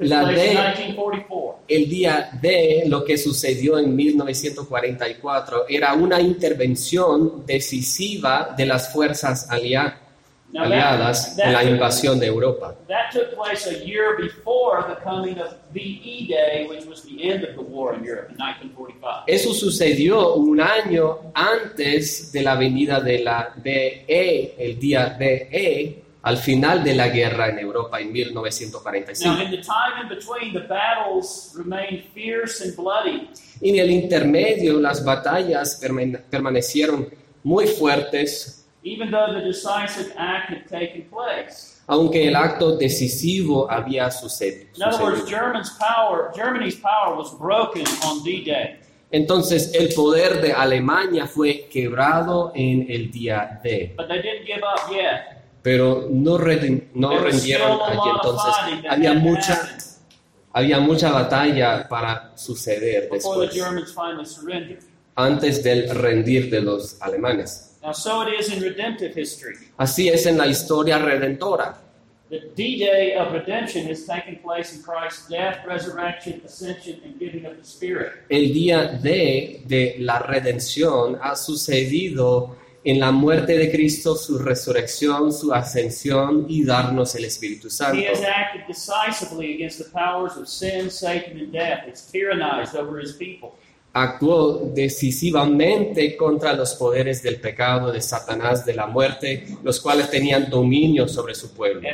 [0.00, 1.58] la Took place in D, 1944.
[1.68, 9.50] el día D, lo que sucedió en 1944, era una intervención decisiva de las fuerzas
[9.50, 10.07] alia- Now,
[10.56, 12.74] aliadas that, en la invasión de Europa.
[12.88, 17.44] that took place a year before the coming of VE Day, which was the end
[17.44, 19.24] of the war in Europe in 1945.
[19.26, 26.36] Eso sucedió un año antes de la venida de la DE, el día DE, al
[26.38, 29.44] final de la guerra en Europa en Now, 1945.
[29.44, 33.28] in the time in between, the battles remained fierce and bloody.
[33.60, 37.08] Y en el intermedio las batallas permane- permanecieron
[37.42, 41.74] muy fuertes, even though the decisive act had taken place.
[41.86, 45.26] aunque el acto decisivo había suced- In other words, sucedido.
[45.38, 48.78] German's power, Germany's power was broken on D-Day.
[49.10, 54.60] Entonces el poder de Alemania fue quebrado en el día D, But they didn't give
[54.62, 55.38] up yet.
[55.62, 56.32] pero no,
[56.94, 57.98] no rendieron allí.
[58.14, 58.54] Entonces
[58.90, 59.78] había mucha,
[60.52, 64.82] había mucha batalla para suceder before the después, Germans finally surrendered.
[65.16, 67.67] antes del rendir de los alemanes.
[67.82, 69.56] Now, so it is in redemptive history.
[69.76, 71.78] Así es en la historia redentora.
[72.30, 77.56] The D-Day of redemption has taken place in Christ's death, resurrection, ascension, and giving of
[77.56, 78.12] the Spirit.
[78.28, 85.32] El día D de la redención ha sucedido en la muerte de Cristo, su resurrección,
[85.32, 87.98] su ascensión y darnos el Espíritu Santo.
[87.98, 91.86] He has acted decisively against the powers of sin, Satan, and death.
[91.86, 93.54] It's tyrannized over his people.
[93.92, 100.50] Actuó decisivamente contra los poderes del pecado, de Satanás, de la muerte, los cuales tenían
[100.50, 101.88] dominio sobre su pueblo.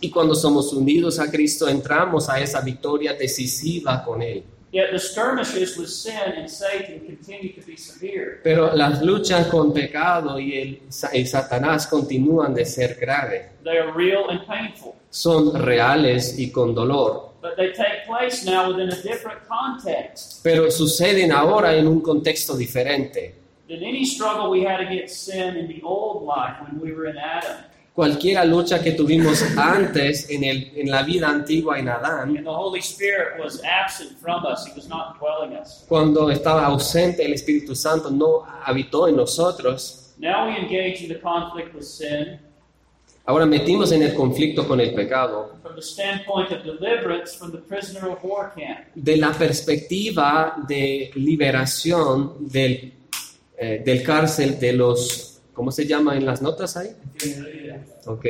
[0.00, 4.44] Y cuando somos unidos a Cristo, entramos a esa victoria decisiva con Él.
[8.42, 13.46] Pero las luchas con pecado y el y Satanás continúan de ser graves.
[13.64, 14.99] They are real and painful.
[15.10, 17.30] Son reales y con dolor.
[17.42, 22.56] But they take place now within a different context pero suceden ahora en un contexto
[22.56, 23.34] diferente.
[23.68, 27.16] than any struggle we had against sin in the old life when we were in
[27.16, 27.64] Adam.
[27.94, 32.50] Cualquiera lucha que tuvimos antes en, el, en la vida antigua en Adán, And the
[32.52, 35.84] Holy Spirit was absent from us, He was not dwelling us.
[35.88, 40.14] cuando estaba ausente el Espíritu Santo, no habitó en nosotros.
[40.18, 42.38] Now we engage in the conflict with sin
[43.30, 47.58] Ahora metimos en el conflicto con el pecado from the standpoint of deliverance from the
[47.58, 48.88] prisoner of war camp.
[48.92, 52.92] de la perspectiva de liberación del,
[53.56, 56.90] eh, del cárcel de los, ¿cómo se llama en las notas ahí?
[58.06, 58.26] Ok.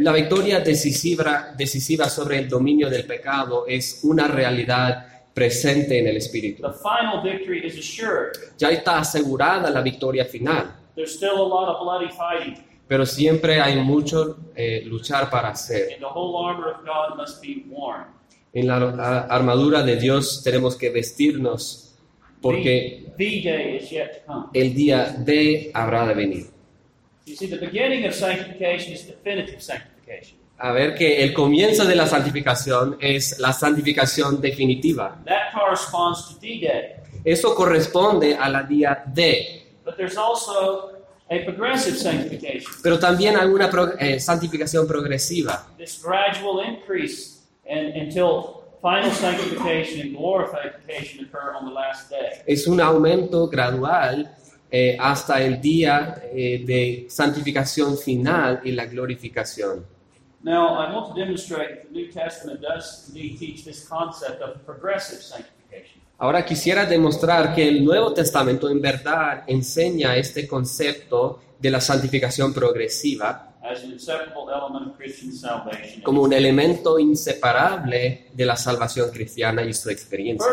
[0.00, 6.16] La victoria decisiva, decisiva sobre el dominio del pecado es una realidad presente en el
[6.16, 6.62] Espíritu.
[6.62, 8.32] The final victory is assured.
[8.58, 10.72] Ya está asegurada la victoria final.
[10.94, 12.56] there's still a lot of bloody fighting,
[12.88, 15.92] pero siempre hay mucho eh, luchar para hacer.
[15.92, 18.06] and the whole armor of God must be worn.
[18.54, 21.94] En la armadura de Dios tenemos que vestirnos
[22.40, 24.46] porque The, the day is yet to come.
[24.54, 26.46] el día de habrá de venir.
[27.26, 30.38] You see, the beginning of sanctification is definitive sanctification.
[30.58, 35.18] A ver que el comienzo de la santificación es la santificación definitiva.
[35.26, 36.94] That corresponds to D-Day.
[37.24, 39.66] Eso corresponde a la día de.
[39.84, 40.92] But there's also
[41.28, 42.72] a progressive sanctification.
[42.82, 45.66] Pero también hay una pro- eh, santificación progresiva.
[45.76, 52.42] This gradual increase and, until final sanctification and glorification occur on the last day.
[52.46, 54.32] Es un aumento gradual
[54.70, 59.84] eh, hasta el día eh, de santificación final y la glorificación.
[60.46, 64.64] Now, I want to demonstrate that the New Testament does indeed teach this concept of
[64.64, 66.00] progressive sanctification.
[66.18, 72.54] Ahora quisiera demostrar que el Nuevo Testamento en verdad enseña este concepto de la santificación
[72.54, 73.54] progresiva
[76.04, 80.46] como un elemento inseparable de la salvación cristiana y su experiencia.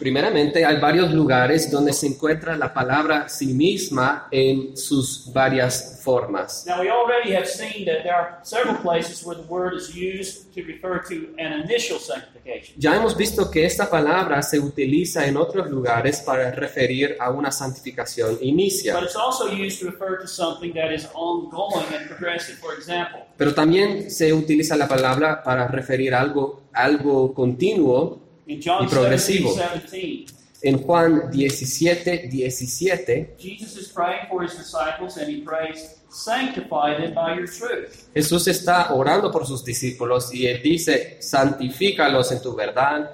[0.00, 6.64] Primeramente, hay varios lugares donde se encuentra la palabra sí misma en sus varias formas.
[6.66, 10.54] Now, we already have seen that there are several places where the word is used
[10.54, 12.80] to refer to an initial sanctification.
[12.80, 17.52] Ya hemos visto que esta palabra se utiliza en otros lugares para referir a una
[17.52, 22.56] santificación But inicial, it's also used to refer to something that is ongoing and progressive.
[22.56, 28.86] For example, pero también se utiliza la palabra para referir a algo, algo continuo Y
[28.88, 29.54] progresivo.
[29.54, 35.96] 17, 17, En Juan 17, 17, Jesus is praying for his disciples and he prays,
[36.10, 38.08] Sanctify them by your truth.
[38.12, 43.10] Jesús está orando por sus discípulos y él dice, santifícalos en tu verdad,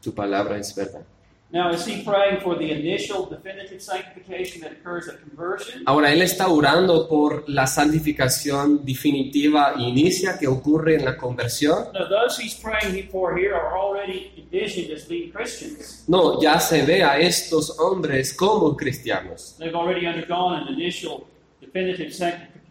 [0.00, 1.04] tu palabra es verdad.
[1.54, 5.84] Now, is he praying for the initial definitive sanctification that occurs at conversion?
[5.86, 11.92] Ahora, él está orando por la santificación definitiva inicia que ocurre en la conversión.
[11.94, 16.02] No, those he's praying for here are already envisioned as being Christians.
[16.08, 19.54] No, ya se ve a estos hombres como cristianos.
[19.56, 21.24] They've already undergone an initial
[21.60, 22.10] definitive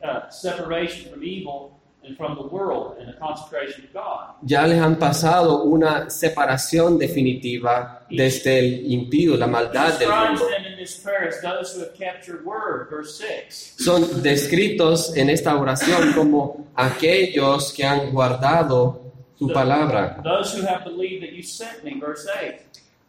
[0.03, 4.35] uh, separation from evil and from the world and a consecration to God.
[4.43, 10.47] Ya les han pasado una separación definitiva desde el impío, la maldad del mundo.
[10.49, 13.75] them in this prayer as those who have kept your word, verse 6.
[13.79, 19.01] Son descritos en esta oración como aquellos que han guardado
[19.37, 22.59] tu palabra, Those who have believed that you sent me, verse 8.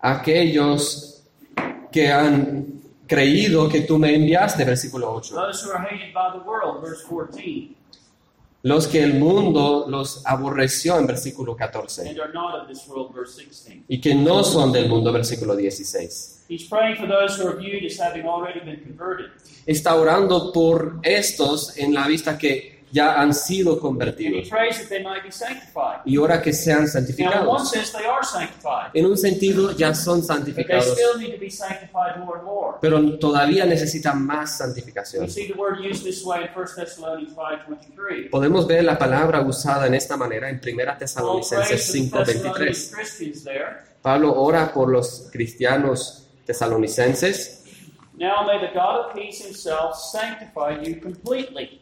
[0.01, 1.23] aquellos
[1.93, 2.67] que han
[3.07, 5.35] creído que tú me enviaste, versículo 8.
[8.65, 13.15] Los que el mundo los aborreció en versículo 14 And are not of this world,
[13.15, 13.85] verse 16.
[13.89, 16.45] y que no son del mundo, versículo 16.
[16.49, 19.27] He's praying for those who are viewed as having already been converted.
[19.67, 24.49] Está orando por estos en la vista que ya han sido convertidos
[26.05, 27.71] y ora que sean Now, in one santificados.
[27.71, 28.91] sense, they are sanctified.
[28.95, 32.79] En un sentido ya son santificados, still need to be sanctified more and more.
[32.81, 35.29] pero todavía necesitan más santificación.
[35.29, 38.31] see the word used this way in 1 Thessalonians 5.23.
[38.31, 42.33] Podemos ver la palabra usada en esta manera en 1 Paul Tesalonicenses prays for the
[42.33, 42.93] Thessalonian 5:23.
[42.95, 43.83] Christians there.
[44.03, 47.65] Pablo ora por los cristianos tesalonicenses.
[48.17, 51.81] Now may the God of peace himself sanctify you completely.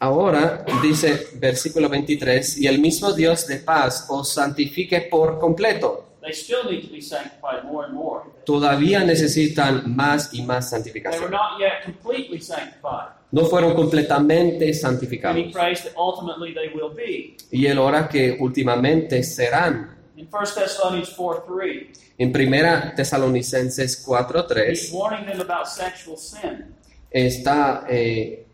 [0.00, 6.04] Ahora dice versículo 23, y el mismo Dios de paz os santifique por completo.
[6.22, 8.24] They still need to be sanctified more and more.
[8.44, 11.30] Todavía necesitan más y más They were santificación.
[11.30, 13.16] not yet completely sanctified.
[13.30, 15.52] No fueron completamente And he santificados.
[15.52, 17.36] prays that ultimately they will be.
[17.50, 19.96] Y él ora que últimamente serán.
[20.16, 21.86] In 1 Thessalonians 4.3,
[22.18, 26.74] En 1 Tesalonicenses he's 4.3 warning them about sexual sin.
[27.10, 28.47] está eh,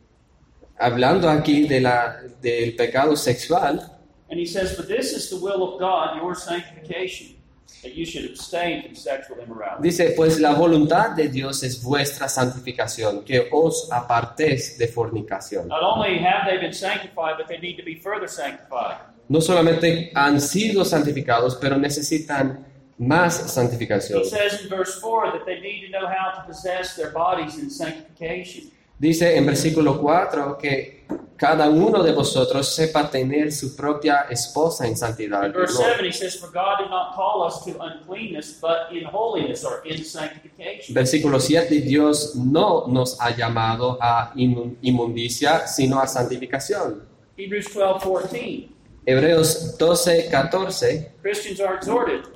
[0.78, 3.90] hablando aquí de la, del pecado sexual.
[4.30, 7.36] And he says, But this is the will of God, your sanctification,
[7.82, 9.82] that you should abstain from sexual immorality.
[9.82, 15.68] Dice, pues la voluntad de Dios es vuestra santificación, que os apartéis de fornicación.
[15.68, 18.96] Not only have they been sanctified, but they need to be further sanctified.
[19.28, 22.66] No solamente han sido santificados, pero necesitan
[22.98, 24.20] más santificación.
[24.20, 27.58] He says in verse 4 that they need to know how to possess their bodies
[27.58, 28.70] in sanctification.
[28.98, 31.04] Dice en versículo 4 que
[31.36, 35.46] cada uno de vosotros sepa tener su propia esposa en santidad.
[35.46, 35.88] In verse ¿no?
[35.96, 39.82] 7, he says, For God did not call us to uncleanness, but in holiness or
[39.84, 40.94] in sanctification.
[40.94, 47.02] Versículo 7, Dios no nos ha llamado a inmun- inmundicia, sino a santificación.
[47.36, 48.68] Hebrews 12 14.
[49.06, 52.34] Hebreos 12, 14, Christians are exhorted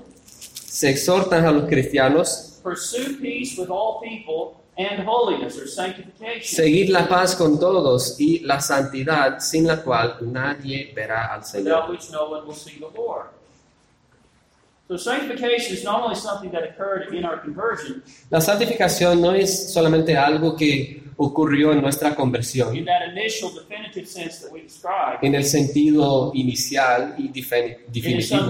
[0.78, 6.89] se exhortan a los cristianos pursue peace with all people and holiness or sanctification, seguir
[6.91, 11.64] la paz con todos y la santidad sin la cual nadie verá al Señor.
[11.64, 13.26] without which no one will see the Lord.
[14.89, 19.72] So sanctification is not only something that occurred in our conversion, La santificación no es
[19.74, 25.18] solamente algo que ocurrió en nuestra in conversión, that initial definitive sense that we described.
[25.22, 28.48] en el sentido inicial y definitivo.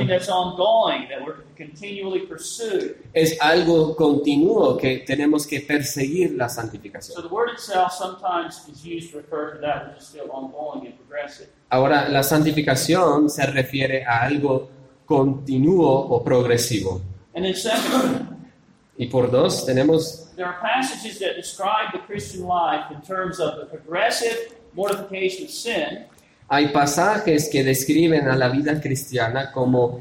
[3.15, 7.25] Es algo continuo que tenemos que perseguir la santificación.
[11.71, 14.69] Ahora, la santificación se refiere a algo
[15.07, 17.01] continuo o progresivo.
[17.35, 18.38] And then second,
[19.01, 23.55] Y por dos, tenemos there are passages that describe the Christian life in terms of
[23.61, 24.37] the progressive
[24.75, 26.07] mortification of sin
[26.51, 30.01] Hay pasajes que describen a la vida cristiana como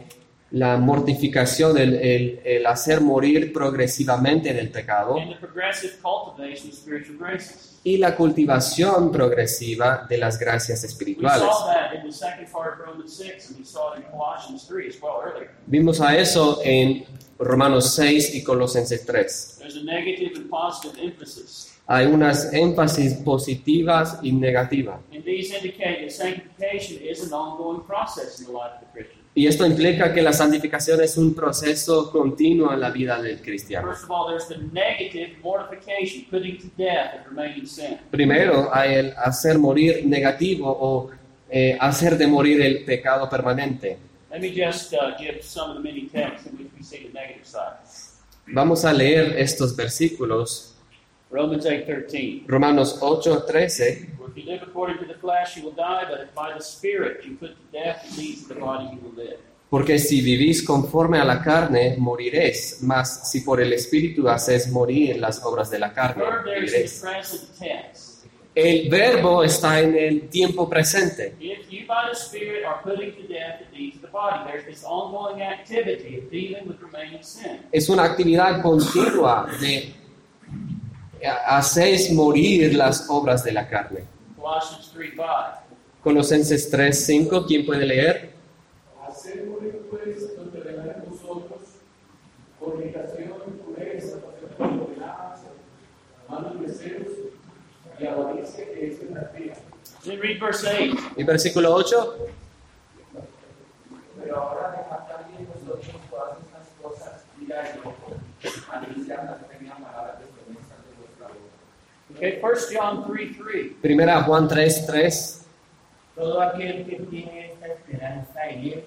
[0.52, 6.74] la mortificación, el, el- el hacer morir progresivamente del pecado and the progressive cultivation of
[6.76, 7.80] spiritual graces.
[7.84, 11.41] y la cultivación progresiva de las gracias espirituales.
[11.41, 14.66] saw that in the second part of Romans 6, and we saw it in Colossians
[14.68, 15.52] 3 as well earlier.
[15.66, 17.04] Vimos a eso en
[17.40, 19.58] Romanos 6 y Colosenses 3.
[19.60, 21.74] There's a negative and positive emphasis.
[21.88, 25.00] Hay unas énfasis positivas y negativas.
[25.14, 29.28] And these indicate that sanctification is an ongoing process in the life of the Christian.
[29.38, 33.94] Y esto implica que la santificación es un proceso continuo en la vida del cristiano.
[38.10, 41.12] Primero hay el hacer morir negativo o
[41.52, 44.00] eh, hacer de morir el pecado permanente.
[44.30, 47.14] Let me just uh, give some of the many texts in which we see the
[47.14, 47.78] negative side.
[48.48, 50.74] Vamos a leer estos versículos.
[51.30, 52.46] Romans 8:13.
[52.48, 54.18] Romanos 8:13.
[54.18, 56.62] For if you live according to the flesh, you will die, but if by the
[56.62, 59.40] Spirit you put to death the deeds of the body, you will live.
[59.70, 62.80] Porque si vivís conforme a la carne, moriréis.
[62.84, 66.46] Mas si por el Espíritu haces morir las obras de la carne, Third,
[68.60, 71.36] El verbo está en el tiempo presente.
[71.39, 74.66] If you by the Spirit are putting to death the deeds of the body, there's
[74.66, 77.68] this ongoing activity of dealing with remaining sin.
[77.72, 79.93] Es una actividad continua de
[81.22, 84.05] eh, hacéis morir las obras de la carne.
[84.36, 85.24] Colossians 3 5.
[86.01, 88.32] Colosenses 3:5, ¿quién puede leer?
[89.47, 90.34] Morir pues
[91.10, 91.62] vosotros,
[92.60, 95.49] fornicación, impureza, pasión intolerancia,
[96.28, 97.87] malos deseos y avaricia que es una fría.
[97.87, 97.87] Then
[100.20, 101.14] read verse 8.
[101.18, 102.18] Y versículo 8.
[104.20, 108.18] Pero ahora dejad también vosotros todas estas cosas, ira y enojo,
[108.68, 111.58] malicia, blasfemia, palabras deshonestas de vuestra boca.
[112.16, 113.74] Okay, 1 John 3 3.
[113.82, 115.43] Primera Juan 3:3.
[116.16, 118.84] Todo aquel que tiene esta esperanza en él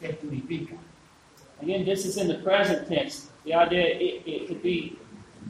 [0.00, 0.74] se purifica.
[1.62, 3.28] Again, this is in the present tense.
[3.44, 4.96] The idea it, it could be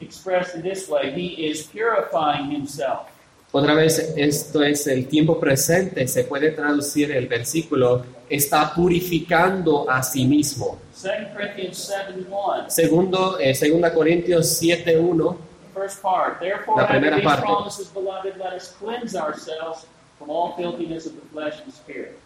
[0.01, 3.07] expressed in this way He is purifying himself.
[3.53, 10.01] Otra vez, esto es el tiempo presente, se puede traducir el versículo, está purificando a
[10.01, 10.79] sí mismo.
[10.93, 12.69] 2 Corinthians 7 1.
[12.69, 15.37] Segundo, eh, segunda Corintios 7:1.
[15.73, 16.39] First part.
[16.39, 17.45] Therefore, La having primera these parte.
[17.45, 19.85] promises, beloved, let us cleanse ourselves
[20.17, 22.17] from all filthiness of the flesh and spirit.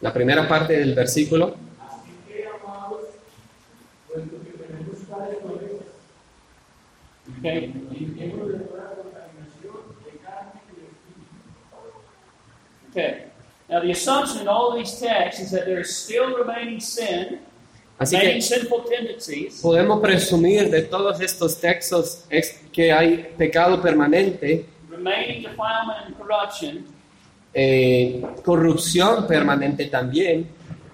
[0.00, 1.56] La primera parte del versículo.
[12.90, 13.24] Okay.
[13.68, 17.38] Now, the assumption in all these texts is that there is still remaining sin,
[18.00, 23.80] Así remaining que sinful tendencies, podemos presumir de todos estos textos ex- que hay pecado
[23.80, 26.84] permanente, remaining defilement and corruption,
[27.54, 30.48] eh, corrupción permanente también,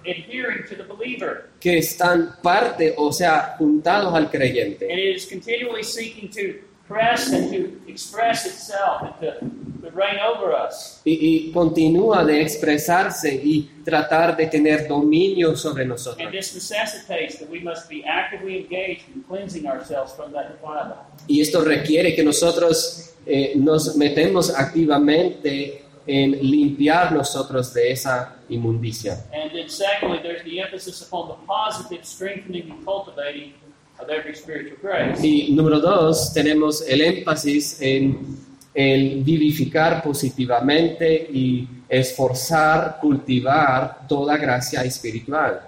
[0.06, 1.50] adhering to the believer.
[1.60, 4.90] que están parte, o sea, juntados al creyente.
[4.90, 9.40] And it is continually seeking to press and to express itself and to,
[9.82, 11.00] to reign over us.
[11.04, 16.30] Y, y continúa de expresarse y tratar de tener dominio sobre And nosotros.
[16.30, 21.00] this necessitates that we must be actively engaged in cleansing ourselves from that defilement.
[21.26, 29.24] Y esto requiere que nosotros eh, nos metemos activamente en limpiar nosotros de esa inmundicia.
[29.32, 33.54] And then, secondly, there's the emphasis upon the positive strengthening and cultivating
[33.98, 35.20] of every spiritual grace.
[35.22, 38.36] Y número dos, tenemos el énfasis en
[38.74, 45.60] el vivificar positivamente y esforzar, cultivar toda gracia espiritual.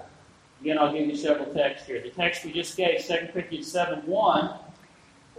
[0.61, 2.01] Again, I'll give you several texts here.
[2.01, 4.49] The text we just gave, 2 Corinthians 7 1,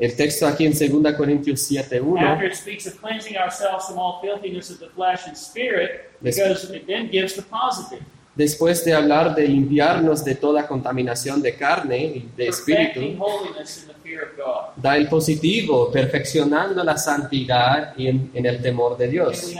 [0.01, 4.21] El texto aquí en 2 Corintios 7.1 after it speaks of cleansing ourselves from all
[4.23, 8.03] filthiness of the flesh and spirit, goes, it then gives the positive.
[8.35, 14.41] después de hablar de limpiarnos de toda contaminación de carne y de espíritu, the
[14.77, 19.55] da el positivo, perfeccionando la santidad en, en el temor de Dios.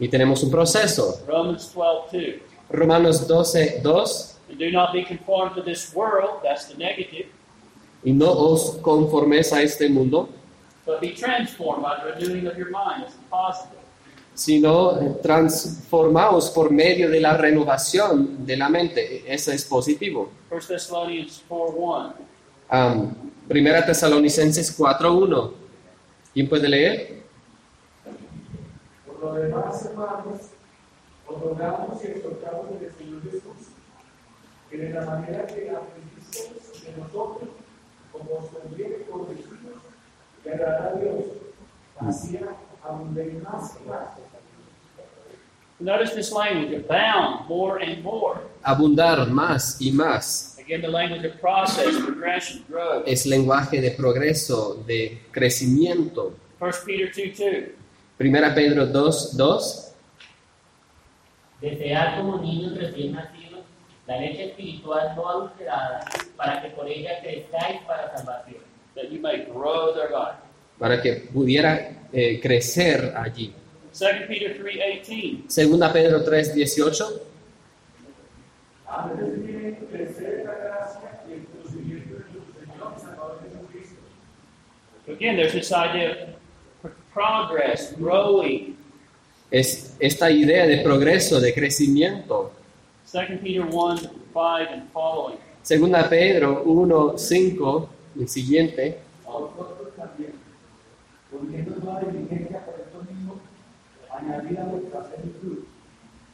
[0.00, 1.20] Y tenemos un proceso.
[1.28, 2.34] Romans 12, 2.
[2.70, 4.34] Romanos 12, 2.
[8.04, 10.28] Y no os conforméis a este mundo,
[10.86, 13.78] but be transformed by the renewing of your mind, that's the positive.
[14.38, 19.24] sino transformaos por medio de la renovación de la mente.
[19.26, 20.30] Eso es positivo.
[20.48, 22.14] 1 Thessalonians 4, 1.
[22.68, 23.14] Am,
[23.48, 25.52] Primera Tesalonicenses 4.1.
[26.32, 27.22] ¿Quién puede leer?
[29.06, 30.40] Por lo demás, hermanos,
[31.26, 33.72] os rogamos y exhortamos en el Señor Jesús,
[34.70, 37.48] que de la manera que aprendisteis de nosotros,
[38.12, 39.82] como os conviene corregidos
[40.44, 41.24] y agradar a Dios,
[42.00, 42.38] así
[42.82, 44.08] abundéis más y más.
[45.80, 48.40] Notice this language, abound more and more.
[48.64, 50.58] Abundar más y más.
[50.58, 53.04] Again, the language of process, progression, growth.
[53.06, 56.34] Es lenguaje de progreso, de crecimiento.
[56.60, 57.74] 1 Peter 2, 2.
[58.18, 59.92] Primera Pedro 2, 2.
[61.60, 63.16] Desead como niños recién
[64.08, 66.04] la leche espiritual no adulterada,
[66.36, 68.62] para que por ella crezcáis para salvación.
[68.96, 70.32] That you may grow thereby.
[70.78, 73.52] Para que pudiera eh, crecer allí.
[73.92, 74.74] 2 Peter 3,
[75.06, 75.44] 18.
[75.48, 77.22] Segunda Pedro 3, 18.
[78.88, 83.96] Antes bien, crecer en la gracia y el conocimiento de nuestro Señor y Salvador Jesucristo.
[85.12, 86.16] Again, there's this idea of
[86.80, 88.76] pro- progress, growing.
[89.50, 92.52] Es esta idea de progreso, de crecimiento.
[93.10, 93.98] 2 Peter 1,
[94.34, 95.38] 5 and following.
[95.62, 97.88] Segunda Pedro 1, 5,
[98.20, 98.98] el siguiente.
[99.26, 100.32] a vosotros también,
[101.30, 103.40] poniendo toda diligencia por esto mismo,
[104.10, 105.64] añadid a vuestra plenitud,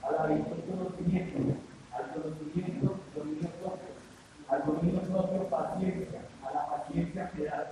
[0.02, 1.54] a la virtud conocimiento,
[1.92, 3.94] al conocimiento dominio propio,
[4.48, 7.66] al dominio propio paciencia, a la paciencia piedad,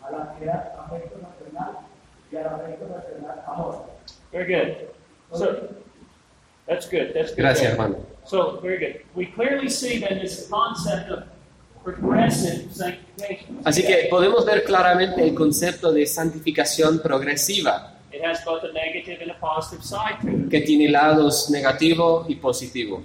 [0.00, 1.78] a la piedad afecto nacional
[2.30, 3.86] y al afecto nacional amor.
[4.30, 4.88] Very good.
[5.32, 5.68] So,
[6.66, 7.12] that's good.
[7.14, 7.38] That's good.
[7.38, 8.13] Gracias, hermano.
[8.26, 9.00] So, very good.
[9.14, 11.24] We clearly see then this concept of
[11.84, 13.60] progressive sanctification.
[13.64, 19.18] Así que podemos ver claramente el concepto de santificación progresiva, It has both a negative
[19.22, 20.48] and a positive side to it.
[20.48, 23.02] que tiene lados negativo y positivo.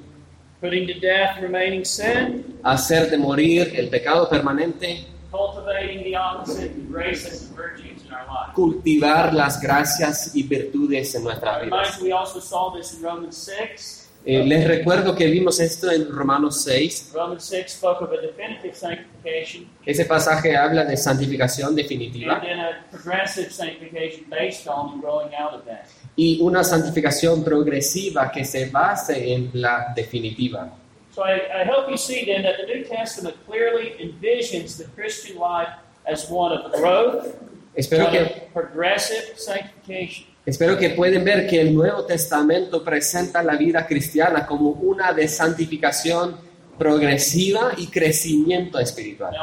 [0.62, 7.44] Putting to death remaining sin, Hacer de morir el pecado permanente, cultivating the opposite graces
[7.50, 8.54] and virtues in our life.
[8.56, 11.98] cultivar las gracias y virtudes en nuestras vidas.
[12.00, 13.99] you, we also saw this in Romans 6.
[14.26, 17.12] Eh, les recuerdo que vimos esto en Romanos 6.
[17.14, 22.60] Romans 6 spoke of a definitive sanctification Ese pasaje habla de santificación and definitiva then
[22.60, 25.86] a progressive sanctification based on and growing out of that.
[26.18, 30.70] y una santificación progresiva que se base en la definitiva.
[31.16, 35.38] So I, I hope you see then that the New Testament clearly envisions the Christian
[35.38, 35.70] life
[36.06, 37.36] as one of growth,
[37.74, 40.26] Espero one que, of progressive sanctification.
[40.46, 45.28] Espero que pueden ver que el Nuevo Testamento presenta la vida cristiana como una de
[45.28, 46.36] santificación
[46.78, 49.36] progresiva y crecimiento espiritual.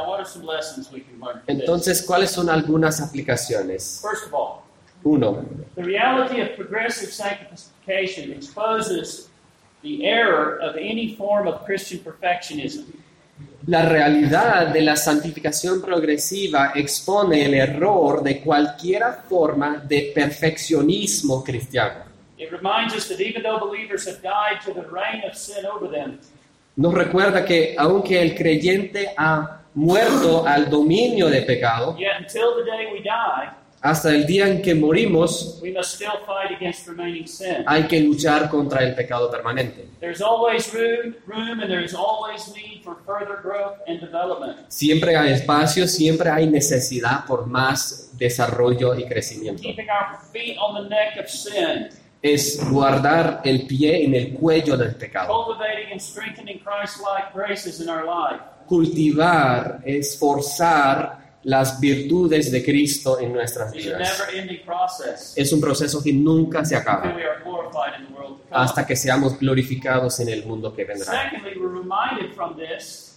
[1.46, 4.00] Entonces, ¿cuáles son algunas aplicaciones?
[4.02, 4.66] First of all,
[5.04, 5.44] Uno,
[5.76, 9.28] the reality of progressive sanctification exposes
[9.82, 12.86] the error of any form of Christian perfectionism.
[13.66, 22.04] La realidad de la santificación progresiva expone el error de cualquier forma de perfeccionismo cristiano.
[22.38, 25.90] It reminds us that even though believers have died to the reign of sin over
[25.90, 26.18] them,
[26.76, 32.70] Nos recuerda que aunque el creyente ha muerto al dominio de pecado, yet until the
[32.70, 33.50] day we die,
[33.86, 37.64] hasta el día en que morimos we must still fight against remaining sin.
[37.66, 39.88] hay que luchar contra el pecado permanente.
[40.00, 44.56] There's always room, room and there's always need for further growth and development.
[44.68, 49.62] Siempre hay espacio, siempre hay necesidad por más desarrollo y crecimiento.
[49.62, 51.88] Keeping our feet on the neck of sin,
[52.22, 55.28] Es guardar el pie en el cuello del pecado.
[55.32, 58.40] cultivating and strengthening Christ-like graces in our life.
[58.68, 64.20] Cultivar, esforzar las virtudes de Cristo en nuestras vidas.
[65.36, 67.16] Es un proceso que nunca se acaba
[68.50, 71.30] hasta que seamos glorificados en el mundo que vendrá.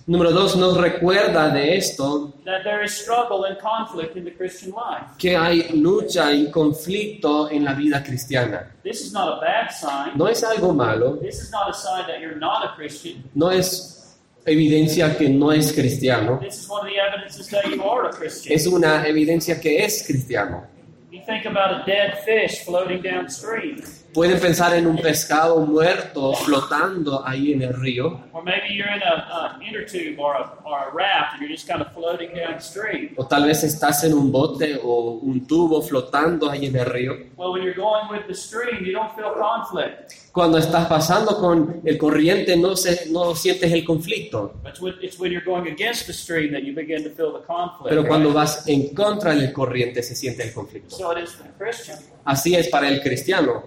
[0.05, 2.33] Número dos, nos recuerda de esto
[5.17, 8.75] que hay lucha y conflicto en la vida cristiana.
[8.83, 10.17] This is not a bad sign.
[10.17, 13.23] No es algo malo, This is not a sign that you're not a Christian.
[13.33, 13.98] no es
[14.49, 18.11] evidencia que no es cristiano, This is one of the evidences that you are a
[18.11, 18.55] Christian.
[18.55, 20.65] es una evidencia que es cristiano.
[21.11, 23.81] You think about a dead fish floating downstream.
[24.13, 29.01] pueden pensar en un pescado muerto flotando ahí en el río, Or maybe you're in
[29.03, 32.29] a, a inner tube or a, or a raft and you're just kind of floating
[32.35, 33.11] downstream.
[33.17, 37.13] o tal vez estás en un bote o un tubo flotando ahí en el río.
[37.37, 40.13] Well, when you're going with the stream, you don't feel conflict.
[40.31, 45.19] Cuando estás pasando con el corriente no, se, no sientes el conflicto, It's when, it's
[45.19, 47.89] when you're going against the stream that you begin to feel the conflict.
[47.89, 50.95] pero cuando vas en contra del corriente se siente el conflicto.
[50.95, 51.97] So it is for the Christian.
[52.25, 53.63] Así es para el cristiano.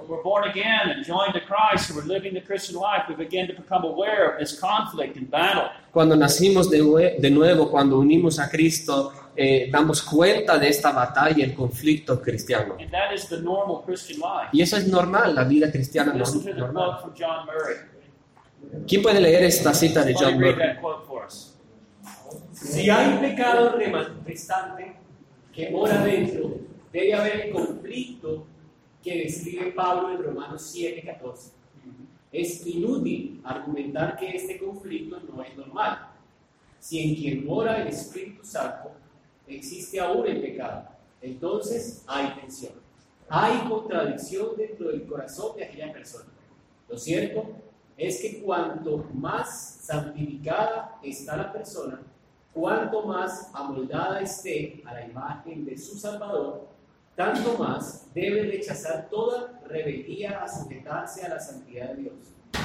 [5.90, 11.38] Cuando nacimos de, de nuevo, cuando unimos a Cristo, eh, damos cuenta de esta batalla
[11.38, 12.76] y el conflicto cristiano.
[12.78, 14.50] And that is the normal Christian life.
[14.52, 16.84] Y eso es normal, la vida cristiana Listen to es the normal.
[16.84, 17.92] quote from John Murray.
[18.86, 20.78] ¿Quién puede leer esta cita de John Murray?
[22.52, 23.76] Si hay pecado
[24.24, 24.96] restante
[25.52, 26.58] que mora dentro,
[26.92, 28.46] debe haber el conflicto
[29.02, 31.52] que describe Pablo en Romanos 7:14.
[32.30, 36.08] Es inútil argumentar que este conflicto no es normal.
[36.78, 38.92] Si en quien mora el Espíritu Santo
[39.46, 40.88] existe aún el pecado,
[41.20, 42.72] entonces hay tensión.
[43.28, 46.28] Hay contradicción dentro del corazón de aquella persona.
[46.88, 47.46] Lo cierto
[47.96, 52.00] es que cuanto más santificada está la persona,
[52.52, 56.68] cuanto más amoldada esté a la imagen de su Salvador,
[57.16, 62.14] tanto más debe rechazar toda rebeldía a sujetarse a la santidad de Dios.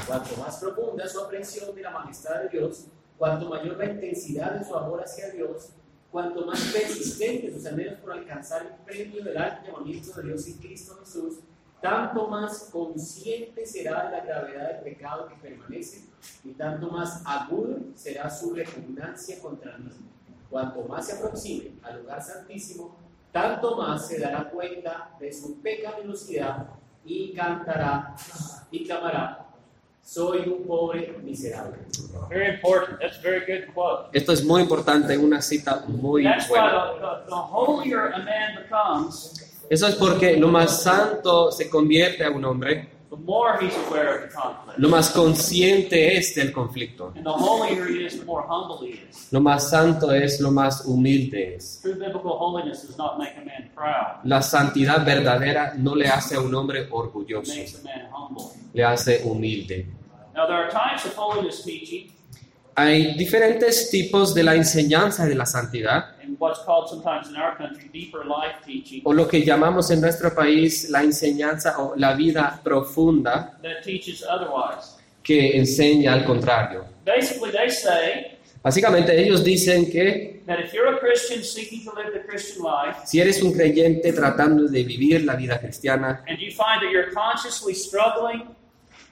[0.06, 4.66] Cuanto más profunda su aprehensión de la majestad de Dios, cuanto mayor la intensidad de
[4.66, 5.70] su amor hacia Dios,
[6.18, 10.58] cuanto más persistentes sus anhelos por alcanzar el premio del alto llamamiento de Dios en
[10.58, 11.42] Cristo Jesús,
[11.80, 16.06] tanto más consciente será de la gravedad del pecado que permanece
[16.44, 20.08] y tanto más agudo será su repugnancia contra el mismo.
[20.50, 22.96] Cuanto más se aproxime al lugar santísimo,
[23.32, 26.66] tanto más se dará cuenta de su pecaminosidad
[27.06, 28.16] y cantará
[28.72, 29.47] y clamará,
[30.08, 31.80] soy un pobre miserable.
[32.30, 33.00] Very important.
[33.02, 34.10] That's a very good quote.
[34.14, 36.94] Esto es muy importante, una cita muy That's why buena.
[36.94, 42.24] the, the, the holier a man becomes, Eso es porque lo más santo se convierte
[42.24, 42.88] a un hombre,
[43.18, 44.80] the more he's aware of the conflict.
[44.80, 47.14] lo más consciente es del conflicto.
[47.16, 49.28] And the holier he is, the more humble he is.
[49.32, 51.80] Lo más santo es, lo más humilde es.
[51.82, 54.20] True biblical holiness does not make a man proud.
[54.24, 58.46] La santidad verdadera no le hace a un hombre orgulloso, makes a man humble.
[58.74, 59.88] le hace humilde.
[60.36, 62.12] Now there are types of holiness teaching
[62.80, 66.14] Hay diferentes tipos de la enseñanza de la santidad,
[69.04, 74.24] o lo que llamamos en nuestro país la enseñanza o la vida profunda that teaches
[74.24, 74.96] otherwise.
[75.24, 76.86] que enseña al contrario.
[77.04, 82.12] Basically, they say Básicamente ellos dicen que that if you're a Christian seeking to live
[82.14, 86.24] the Christian life si eres un creyente tratando de vivir la vida cristiana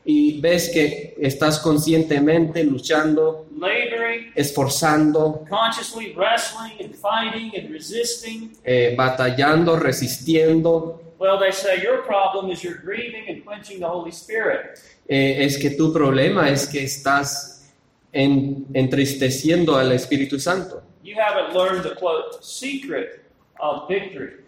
[0.08, 8.94] y ves que estás conscientemente luchando, laboring, esforzando, consciously wrestling and fighting and resisting, eh,
[8.96, 14.78] batallando, resistiendo, well, they say your problem is you're grieving and quenching the Holy Spirit.
[15.08, 17.72] eh, es que tu problema es que estás
[18.12, 23.22] en- entristeciendo al Espíritu Santo, You haven't learned the quote secret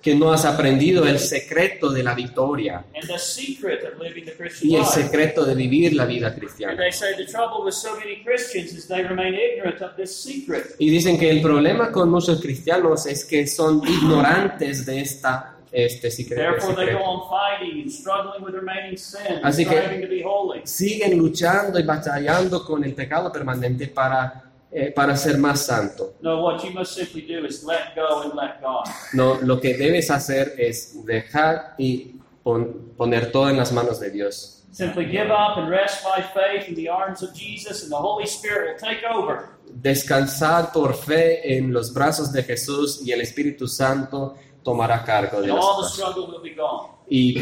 [0.01, 4.34] que no has aprendido el secreto de la victoria and the secret of living the
[4.36, 6.76] Christian y el secreto de vivir la vida cristiana.
[6.78, 10.76] they say the trouble with so many Christians is they remain ignorant of this secret.
[10.80, 16.10] Y dicen que el problema con muchos cristianos es que son ignorantes de esta, este
[16.10, 17.03] secre- Therefore, they go secreto.
[17.03, 20.62] on fighting and struggling with remaining sin, and Así que-.
[20.66, 26.15] Siguen luchando y batallando con el pecado permanente para, eh, para ser más santo.
[26.22, 28.86] No, what you must simply do is let go and let God.
[29.13, 34.11] No, lo que debes hacer es dejar y pon- poner todo en las manos de
[34.11, 34.53] Dios.
[34.72, 38.26] Simply give up and rest by faith in the arms of Jesus, and the Holy
[38.28, 39.49] Spirit will take over.
[39.74, 45.49] Descansar por fe en los brazos de Jesús y el Espíritu Santo tomará cargo de
[45.49, 46.89] And all the struggle will be gone.
[47.09, 47.36] y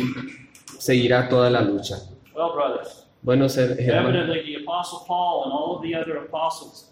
[0.77, 1.97] seguirá toda la lucha.
[2.35, 3.05] Well, brothers,
[3.57, 6.91] her- hermanos, evidently the Apostle Paul and all of the other apostles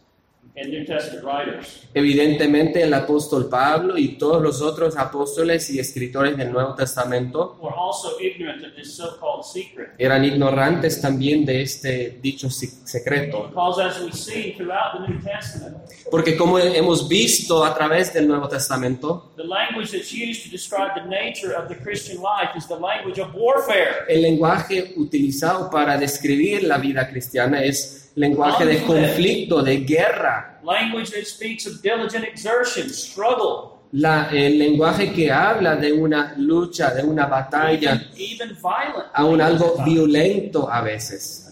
[0.56, 6.38] and New Testament writers evidentemente el apóstol Pablo y todos los otros apóstoles y escritores
[6.38, 9.90] del Nuevo Testamento were also ignorant of this so-called secret.
[9.98, 13.48] eran ignorantes también de este dicho secreto.
[13.50, 15.78] Because as we see throughout the New Testament,
[16.12, 20.94] Porque como hemos visto a través del Nuevo Testamento, the language that's used to describe
[20.96, 24.06] the nature of the Christian life is the language of warfare.
[24.08, 31.12] el lenguaje utilizado para describir la vida cristiana es lenguaje de conflicto, de guerra, Language
[31.12, 37.04] that speaks of diligent exertion, struggle, La- el lenguaje que habla de una lucha, de
[37.04, 39.10] una batalla, even violent.
[39.14, 41.52] a un algo violento a veces.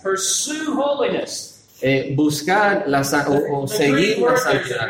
[1.83, 4.87] Eh, buscar la, o, o The seguir la santidad.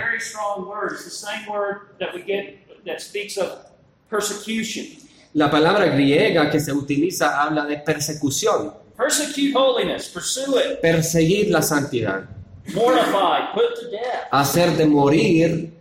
[5.33, 10.07] La palabra griega que se utiliza habla de persecución, Persecute holiness.
[10.09, 10.79] Pursue it.
[10.79, 12.25] perseguir la santidad,
[12.73, 13.51] Mortify.
[13.53, 15.71] Put to death hacer de morir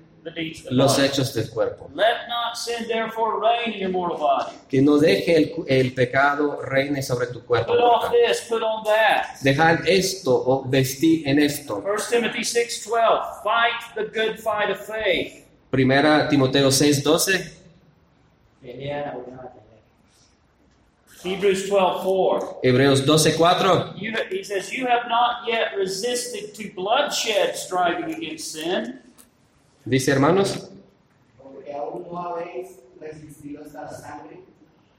[0.70, 1.90] los hechos del cuerpo.
[1.94, 4.56] Let not sin therefore reign in your mortal body.
[4.70, 7.72] Que no deje el, el pecado reine sobre tu cuerpo.
[7.72, 8.40] Put off this.
[8.48, 9.38] Put on that.
[9.42, 11.76] Dejar esto o vestir en esto.
[11.76, 15.44] 1 Timothy 6.12, fight the good fight of faith.
[15.70, 17.52] Primera Timoteo 6:12,
[18.62, 19.60] Pelea la buena batalla.
[21.22, 24.00] Hebrews 12.4, Hebreos 12:4.
[24.00, 29.00] you, he says, you have not yet resisted to bloodshed striving against sin.
[29.86, 30.70] Dice hermanos.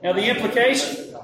[0.03, 1.15] Now the implication,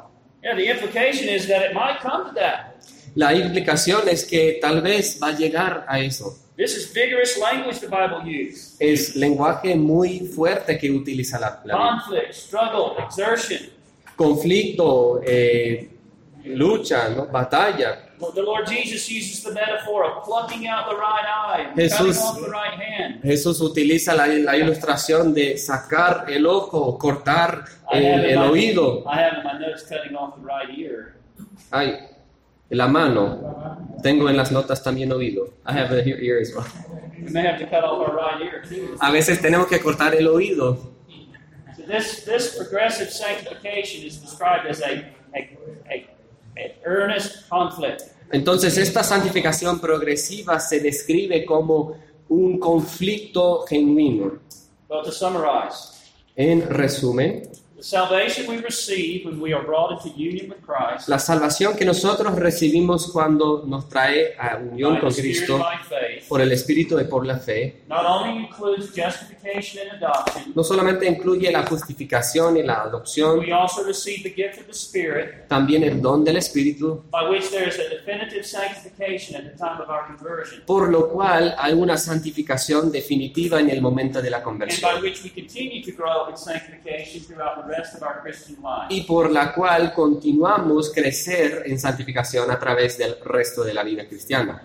[0.43, 2.77] yeah, the implication is that it might come to that.
[3.17, 6.37] la implicación es que tal vez va a llegar a eso.
[6.55, 8.77] This is vigorous language the Bible uses.
[8.79, 11.77] Es lenguaje muy fuerte que utiliza la, la Biblia.
[11.77, 13.76] Conflict, struggle, exertion.
[14.17, 15.89] Conflicto, eh,
[16.45, 17.27] lucha, ¿no?
[17.27, 18.03] batalla.
[18.19, 22.17] Well, The Lord Jesus uses the metaphor of plucking out the right eye and Jesús-
[22.17, 23.21] cutting off the right hand.
[23.23, 29.03] Jesús utiliza la, la ilustración de sacar el ojo, cortar I el, el my, oído.
[31.69, 31.93] Ay,
[32.69, 33.85] la mano.
[34.01, 35.45] Tengo en las notas también oído.
[35.67, 36.65] I have a ear as well.
[37.23, 38.95] We may have to cut off our right ear too.
[38.99, 40.96] A veces tenemos que cortar el oído.
[41.87, 45.57] This this progressive sanctification is described as a a,
[45.89, 46.07] a,
[46.57, 48.03] a earnest conflict.
[48.31, 51.95] Entonces, esta santificación progresiva se describe como
[52.29, 54.39] un conflicto genuino.
[54.89, 55.93] Well, to summarize,
[56.35, 61.19] En resumen, the salvation we receive when we are brought into union with Christ la
[61.19, 65.63] salvación que nosotros recibimos cuando nos trae a unión con Cristo
[66.27, 71.07] por el Espíritu y por la fe, not only includes justification and adoption, no solamente
[71.07, 75.83] incluye la justificación y la adopción, we also receive the gift of the Spirit, también
[75.83, 79.87] el don del Espíritu, by which there is a definitive sanctification at the time of
[79.87, 84.89] our conversion, por lo cual hay una santificación definitiva en el momento de la conversión
[87.67, 88.87] rest of our Christian life.
[88.89, 94.07] y por la cual continuamos crecer en santificación a través del resto de la vida
[94.07, 94.63] cristiana.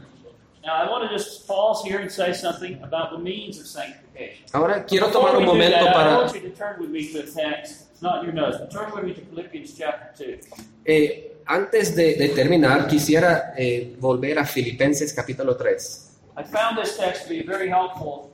[4.53, 6.19] Ahora quiero tomar un momento para...
[6.19, 7.91] want you to turn with me to a text.
[7.93, 10.41] It's not in your notes, but turn with me to Philippians chapter 2.
[10.85, 16.09] eh, antes de, de terminar, quisiera eh, volver a Filipenses capítulo 3.
[16.37, 18.32] I found this text to be very helpful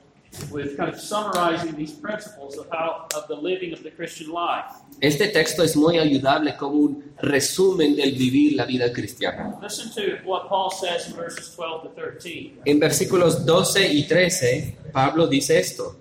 [0.51, 4.65] with kind of summarizing these principles of how of the living of the Christian life.
[5.01, 9.57] Este texto es muy ayudable como un resumen del vivir la vida cristiana.
[9.61, 12.61] Listen to what Paul says in verses 12 to 13.
[12.65, 15.95] En versículos 12 y 13, Pablo dice esto,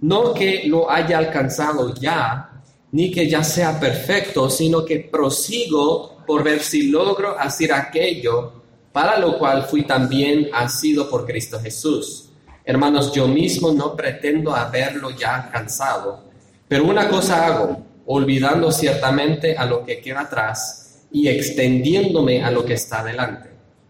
[0.00, 6.44] no que lo haya alcanzado ya, ni que ya sea perfecto, sino que prosigo por
[6.44, 8.52] ver si logro hacer aquello
[8.92, 12.27] para lo cual fui también asido por Cristo Jesús.
[12.68, 16.24] Hermanos, yo mismo no pretendo haberlo ya alcanzado,
[16.68, 22.66] pero una cosa hago, olvidando ciertamente a lo que queda atrás y extendiéndome a lo
[22.66, 23.48] que está delante.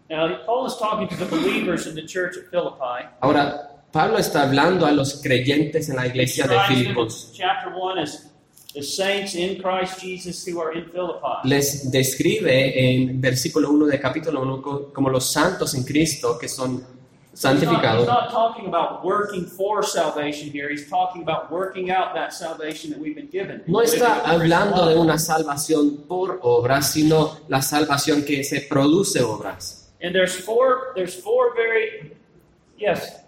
[0.09, 3.09] Now, Paul is talking to the believers in the church at Philippi.
[3.19, 7.33] Ahora, Pablo está hablando a los creyentes en la iglesia de Filipos.
[7.35, 8.31] chapter 1 as
[8.73, 11.49] the saints in Christ Jesus who are in Philippi.
[11.49, 12.47] Les describe
[12.79, 16.98] en versículo 1 de capítulo 1 como los santos en Cristo que son
[17.39, 18.05] He's not, he's santificados.
[18.05, 20.69] not talking about working for salvation here.
[20.69, 23.63] He's talking about working out that salvation that we've been given.
[23.65, 29.87] No está hablando de una salvación por obras, sino la salvación que se produce obras.
[30.01, 30.91] And there's four.
[30.95, 32.11] There's four very.
[32.77, 33.19] Yes,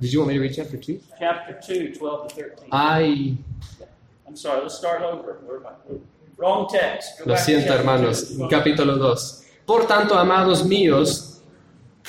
[0.00, 1.00] Did you want me to read chapter 2?
[1.20, 2.68] chapter 2, 12 to 13.
[2.72, 3.36] Ay,
[4.26, 4.62] I'm sorry.
[4.62, 5.38] Let's start over.
[5.64, 5.94] I?
[6.36, 7.20] Wrong text.
[7.20, 8.48] Go lo siento hermanos, 2.
[8.50, 9.43] capítulo 2.
[9.66, 11.42] Por tanto, amados míos,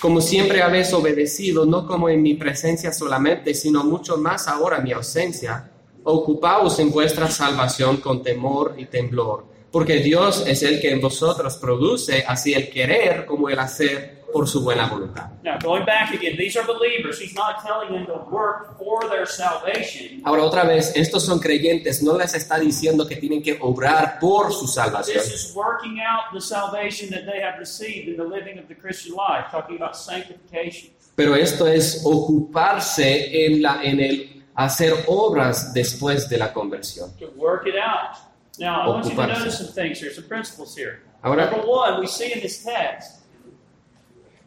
[0.02, 4.84] como siempre habéis obedecido, no como en mi presencia solamente, sino mucho más ahora en
[4.84, 5.72] mi ausencia,
[6.04, 9.46] ocupaos en vuestra salvación con temor y temblor,
[9.76, 14.48] Porque Dios es el que en vosotros produce así el querer como el hacer por
[14.48, 15.32] su buena voluntad.
[15.44, 17.20] Now, going back again, these are believers.
[17.20, 20.22] He's not telling them to work for their salvation.
[20.24, 24.54] Ahora otra vez, estos son creyentes, no les está diciendo que tienen que obrar por
[24.54, 25.22] su salvación.
[25.22, 28.76] This is working out the salvation that they have received in the living of the
[28.76, 30.94] Christian life, talking about sanctification.
[31.18, 37.14] Pero esto es ocuparse en, la, en el hacer obras después de la conversión.
[37.18, 38.16] To work it out.
[38.60, 41.02] Now, I want you to notice some things here, some principles here.
[41.24, 43.22] Ahora- Number one, we see in this text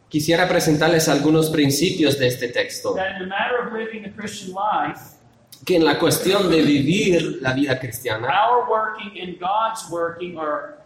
[0.09, 4.53] Quisiera presentarles algunos principios de este texto, that in the matter of living the Christian
[4.55, 4.99] life,
[5.65, 10.79] que en la cuestión de vivir la vida cristiana, our working and God's working are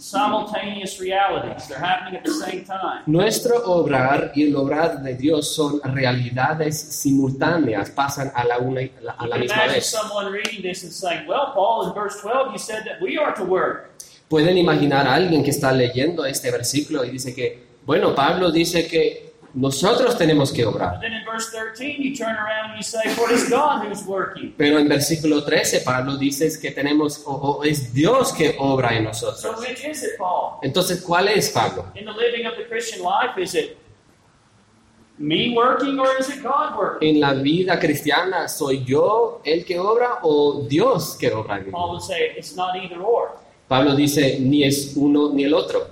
[0.00, 1.68] simultaneous realities.
[1.68, 3.02] They're happening at the same time.
[3.06, 8.80] nuestro obrar y el obrar de Dios son realidades simultáneas, pasan a la, una,
[9.16, 9.86] a la misma vez.
[9.86, 13.34] someone reading this and saying, Well, Paul, in verse 12, you said that we are
[13.34, 13.90] to work.
[14.28, 18.86] Pueden imaginar a alguien que está leyendo este versículo y dice que, bueno, Pablo dice
[18.86, 21.00] que nosotros tenemos que obrar.
[21.00, 24.04] then in verse 13, you turn around and you say, For it is God who's
[24.06, 24.54] working.
[24.56, 29.12] Pero en versículo 13 Pablo dice que tenemos, o, o es Dios que obra en
[29.12, 29.64] So nosotros.
[30.62, 31.86] Entonces, ¿cuál es Pablo?
[31.94, 33.76] In the living of the Christian life, is it
[35.18, 37.16] me working or is it God working?
[37.16, 41.72] En la vida cristiana, ¿soy yo el que obra o Dios que obra en mí?
[43.68, 45.88] Pablo dice, ni es uno ni el otro,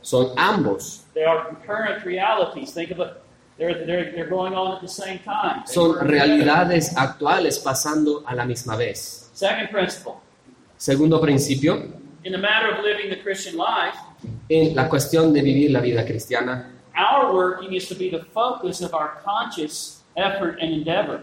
[0.00, 1.01] son ambos.
[1.14, 2.72] They are concurrent realities.
[2.72, 3.22] Think of it,
[3.58, 5.62] they're, they're, they're going on at the same time.
[5.66, 9.30] They Son work realidades actuales pasando a la misma vez.
[9.34, 10.20] Second principle
[10.76, 11.74] Segundo principio,
[12.24, 13.96] in the matter of living the Christian life,
[14.48, 18.80] en la cuestión de vivir la vida cristiana, our working is to be the focus
[18.80, 21.22] of our conscious effort and endeavor.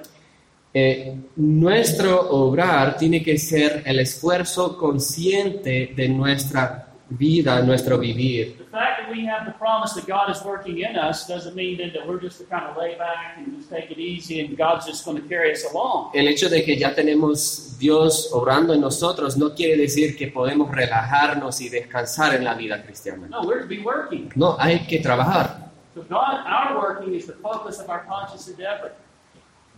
[0.74, 8.58] eh, nuestro obrar tiene que ser el esfuerzo consciente de nuestra vida, nuestro vivir.
[8.58, 11.78] The fact that we have the promise that God is working in us doesn't mean
[11.78, 14.86] that we're just to kind of lay back and just take it easy and God's
[14.86, 16.12] just going to carry us along.
[16.14, 20.70] El hecho de que ya tenemos Dios obrando en nosotros no quiere decir que podemos
[20.70, 23.28] relajarnos y descansar en la vida cristiana.
[23.28, 24.32] No, we're to be working.
[24.36, 25.70] No, hay que trabajar.
[25.96, 28.92] So God, our working is the focus of our conscious endeavor.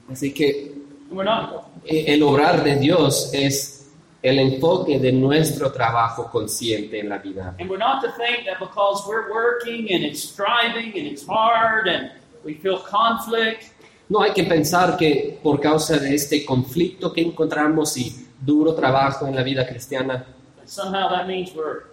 [0.09, 0.73] Así que
[1.09, 3.80] And we're not el obrar de Dios es
[4.23, 7.55] el enfoque de nuestro trabajo consciente en la vida.
[7.59, 11.87] and we're not to think that because we're working and it's striving and it's hard
[11.87, 12.11] and
[12.45, 13.65] we feel conflict
[14.09, 19.25] No hay que pensar que por causa de este conflicto que encontramos y duro trabajo
[19.25, 20.25] en la vida cristiana,
[20.65, 21.83] somehow that means we're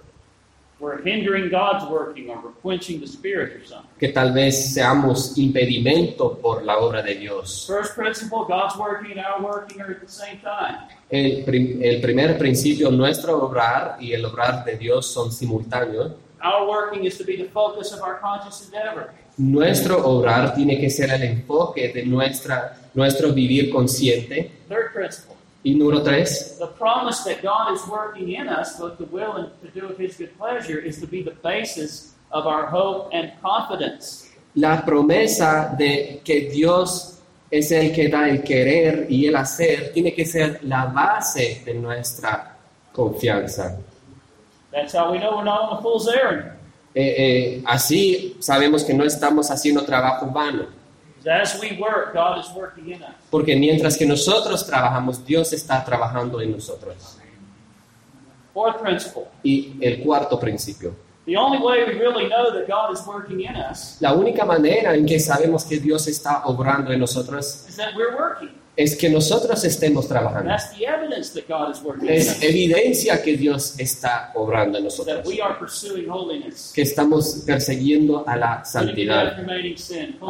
[0.81, 3.91] we're hindering God's working or we're quenching the spirit or something.
[3.99, 7.65] que tal vez seamos impedimento por la obra de Dios.
[7.67, 10.77] First principle, God's working and our working are at the same time.
[11.11, 16.13] El, prim- el primer principio, nuestro obrar y el obrar de Dios son simultáneos.
[16.43, 19.11] Our working is to be the focus of our conscious endeavor.
[19.39, 24.51] Nuestro obrar tiene que ser el enfoque de nuestra, nuestro vivir consciente.
[24.69, 25.35] Third principle,
[25.69, 29.51] Y número tres, the promise that God is working in us, both to will and
[29.61, 33.33] to do of His good pleasure, is to be the basis of our hope and
[33.43, 34.29] confidence.
[34.55, 37.19] la promesa de que Dios
[37.51, 41.75] es el que da el querer y el hacer tiene que ser la base de
[41.75, 42.57] nuestra
[42.91, 43.79] confianza.
[44.73, 46.53] That's how we know we're not on a fool's errand.
[46.95, 50.67] Eh, eh, así sabemos que no estamos haciendo trabajo vano,
[53.31, 57.19] porque mientras que nosotros trabajamos, Dios está trabajando en nosotros.
[58.55, 60.95] Fourth principle, Y el cuarto principio,
[61.27, 64.95] the only way we really know that God is working in us la única manera
[64.95, 67.67] en que sabemos que Dios está obrando en nosotros
[68.79, 70.49] es que nosotros estemos trabajando.
[70.51, 74.85] That's the evidence that God is working in Es evidencia que Dios está obrando en
[74.85, 76.71] That nosotros, we are pursuing holiness.
[76.73, 79.37] que estamos persiguiendo a la santidad,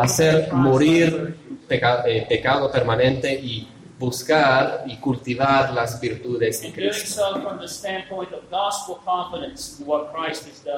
[0.01, 1.37] hacer morir salvation.
[1.69, 3.69] peca- eh, pecado permanente y
[3.99, 7.23] buscar y cultivar las virtudes de Cristo.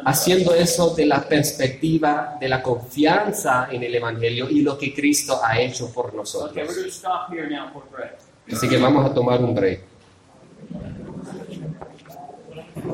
[0.04, 5.38] Haciendo eso de la perspectiva de la confianza en el Evangelio y lo que Cristo
[5.44, 6.68] ha hecho por nosotros.
[8.50, 9.89] Así que vamos a tomar un break.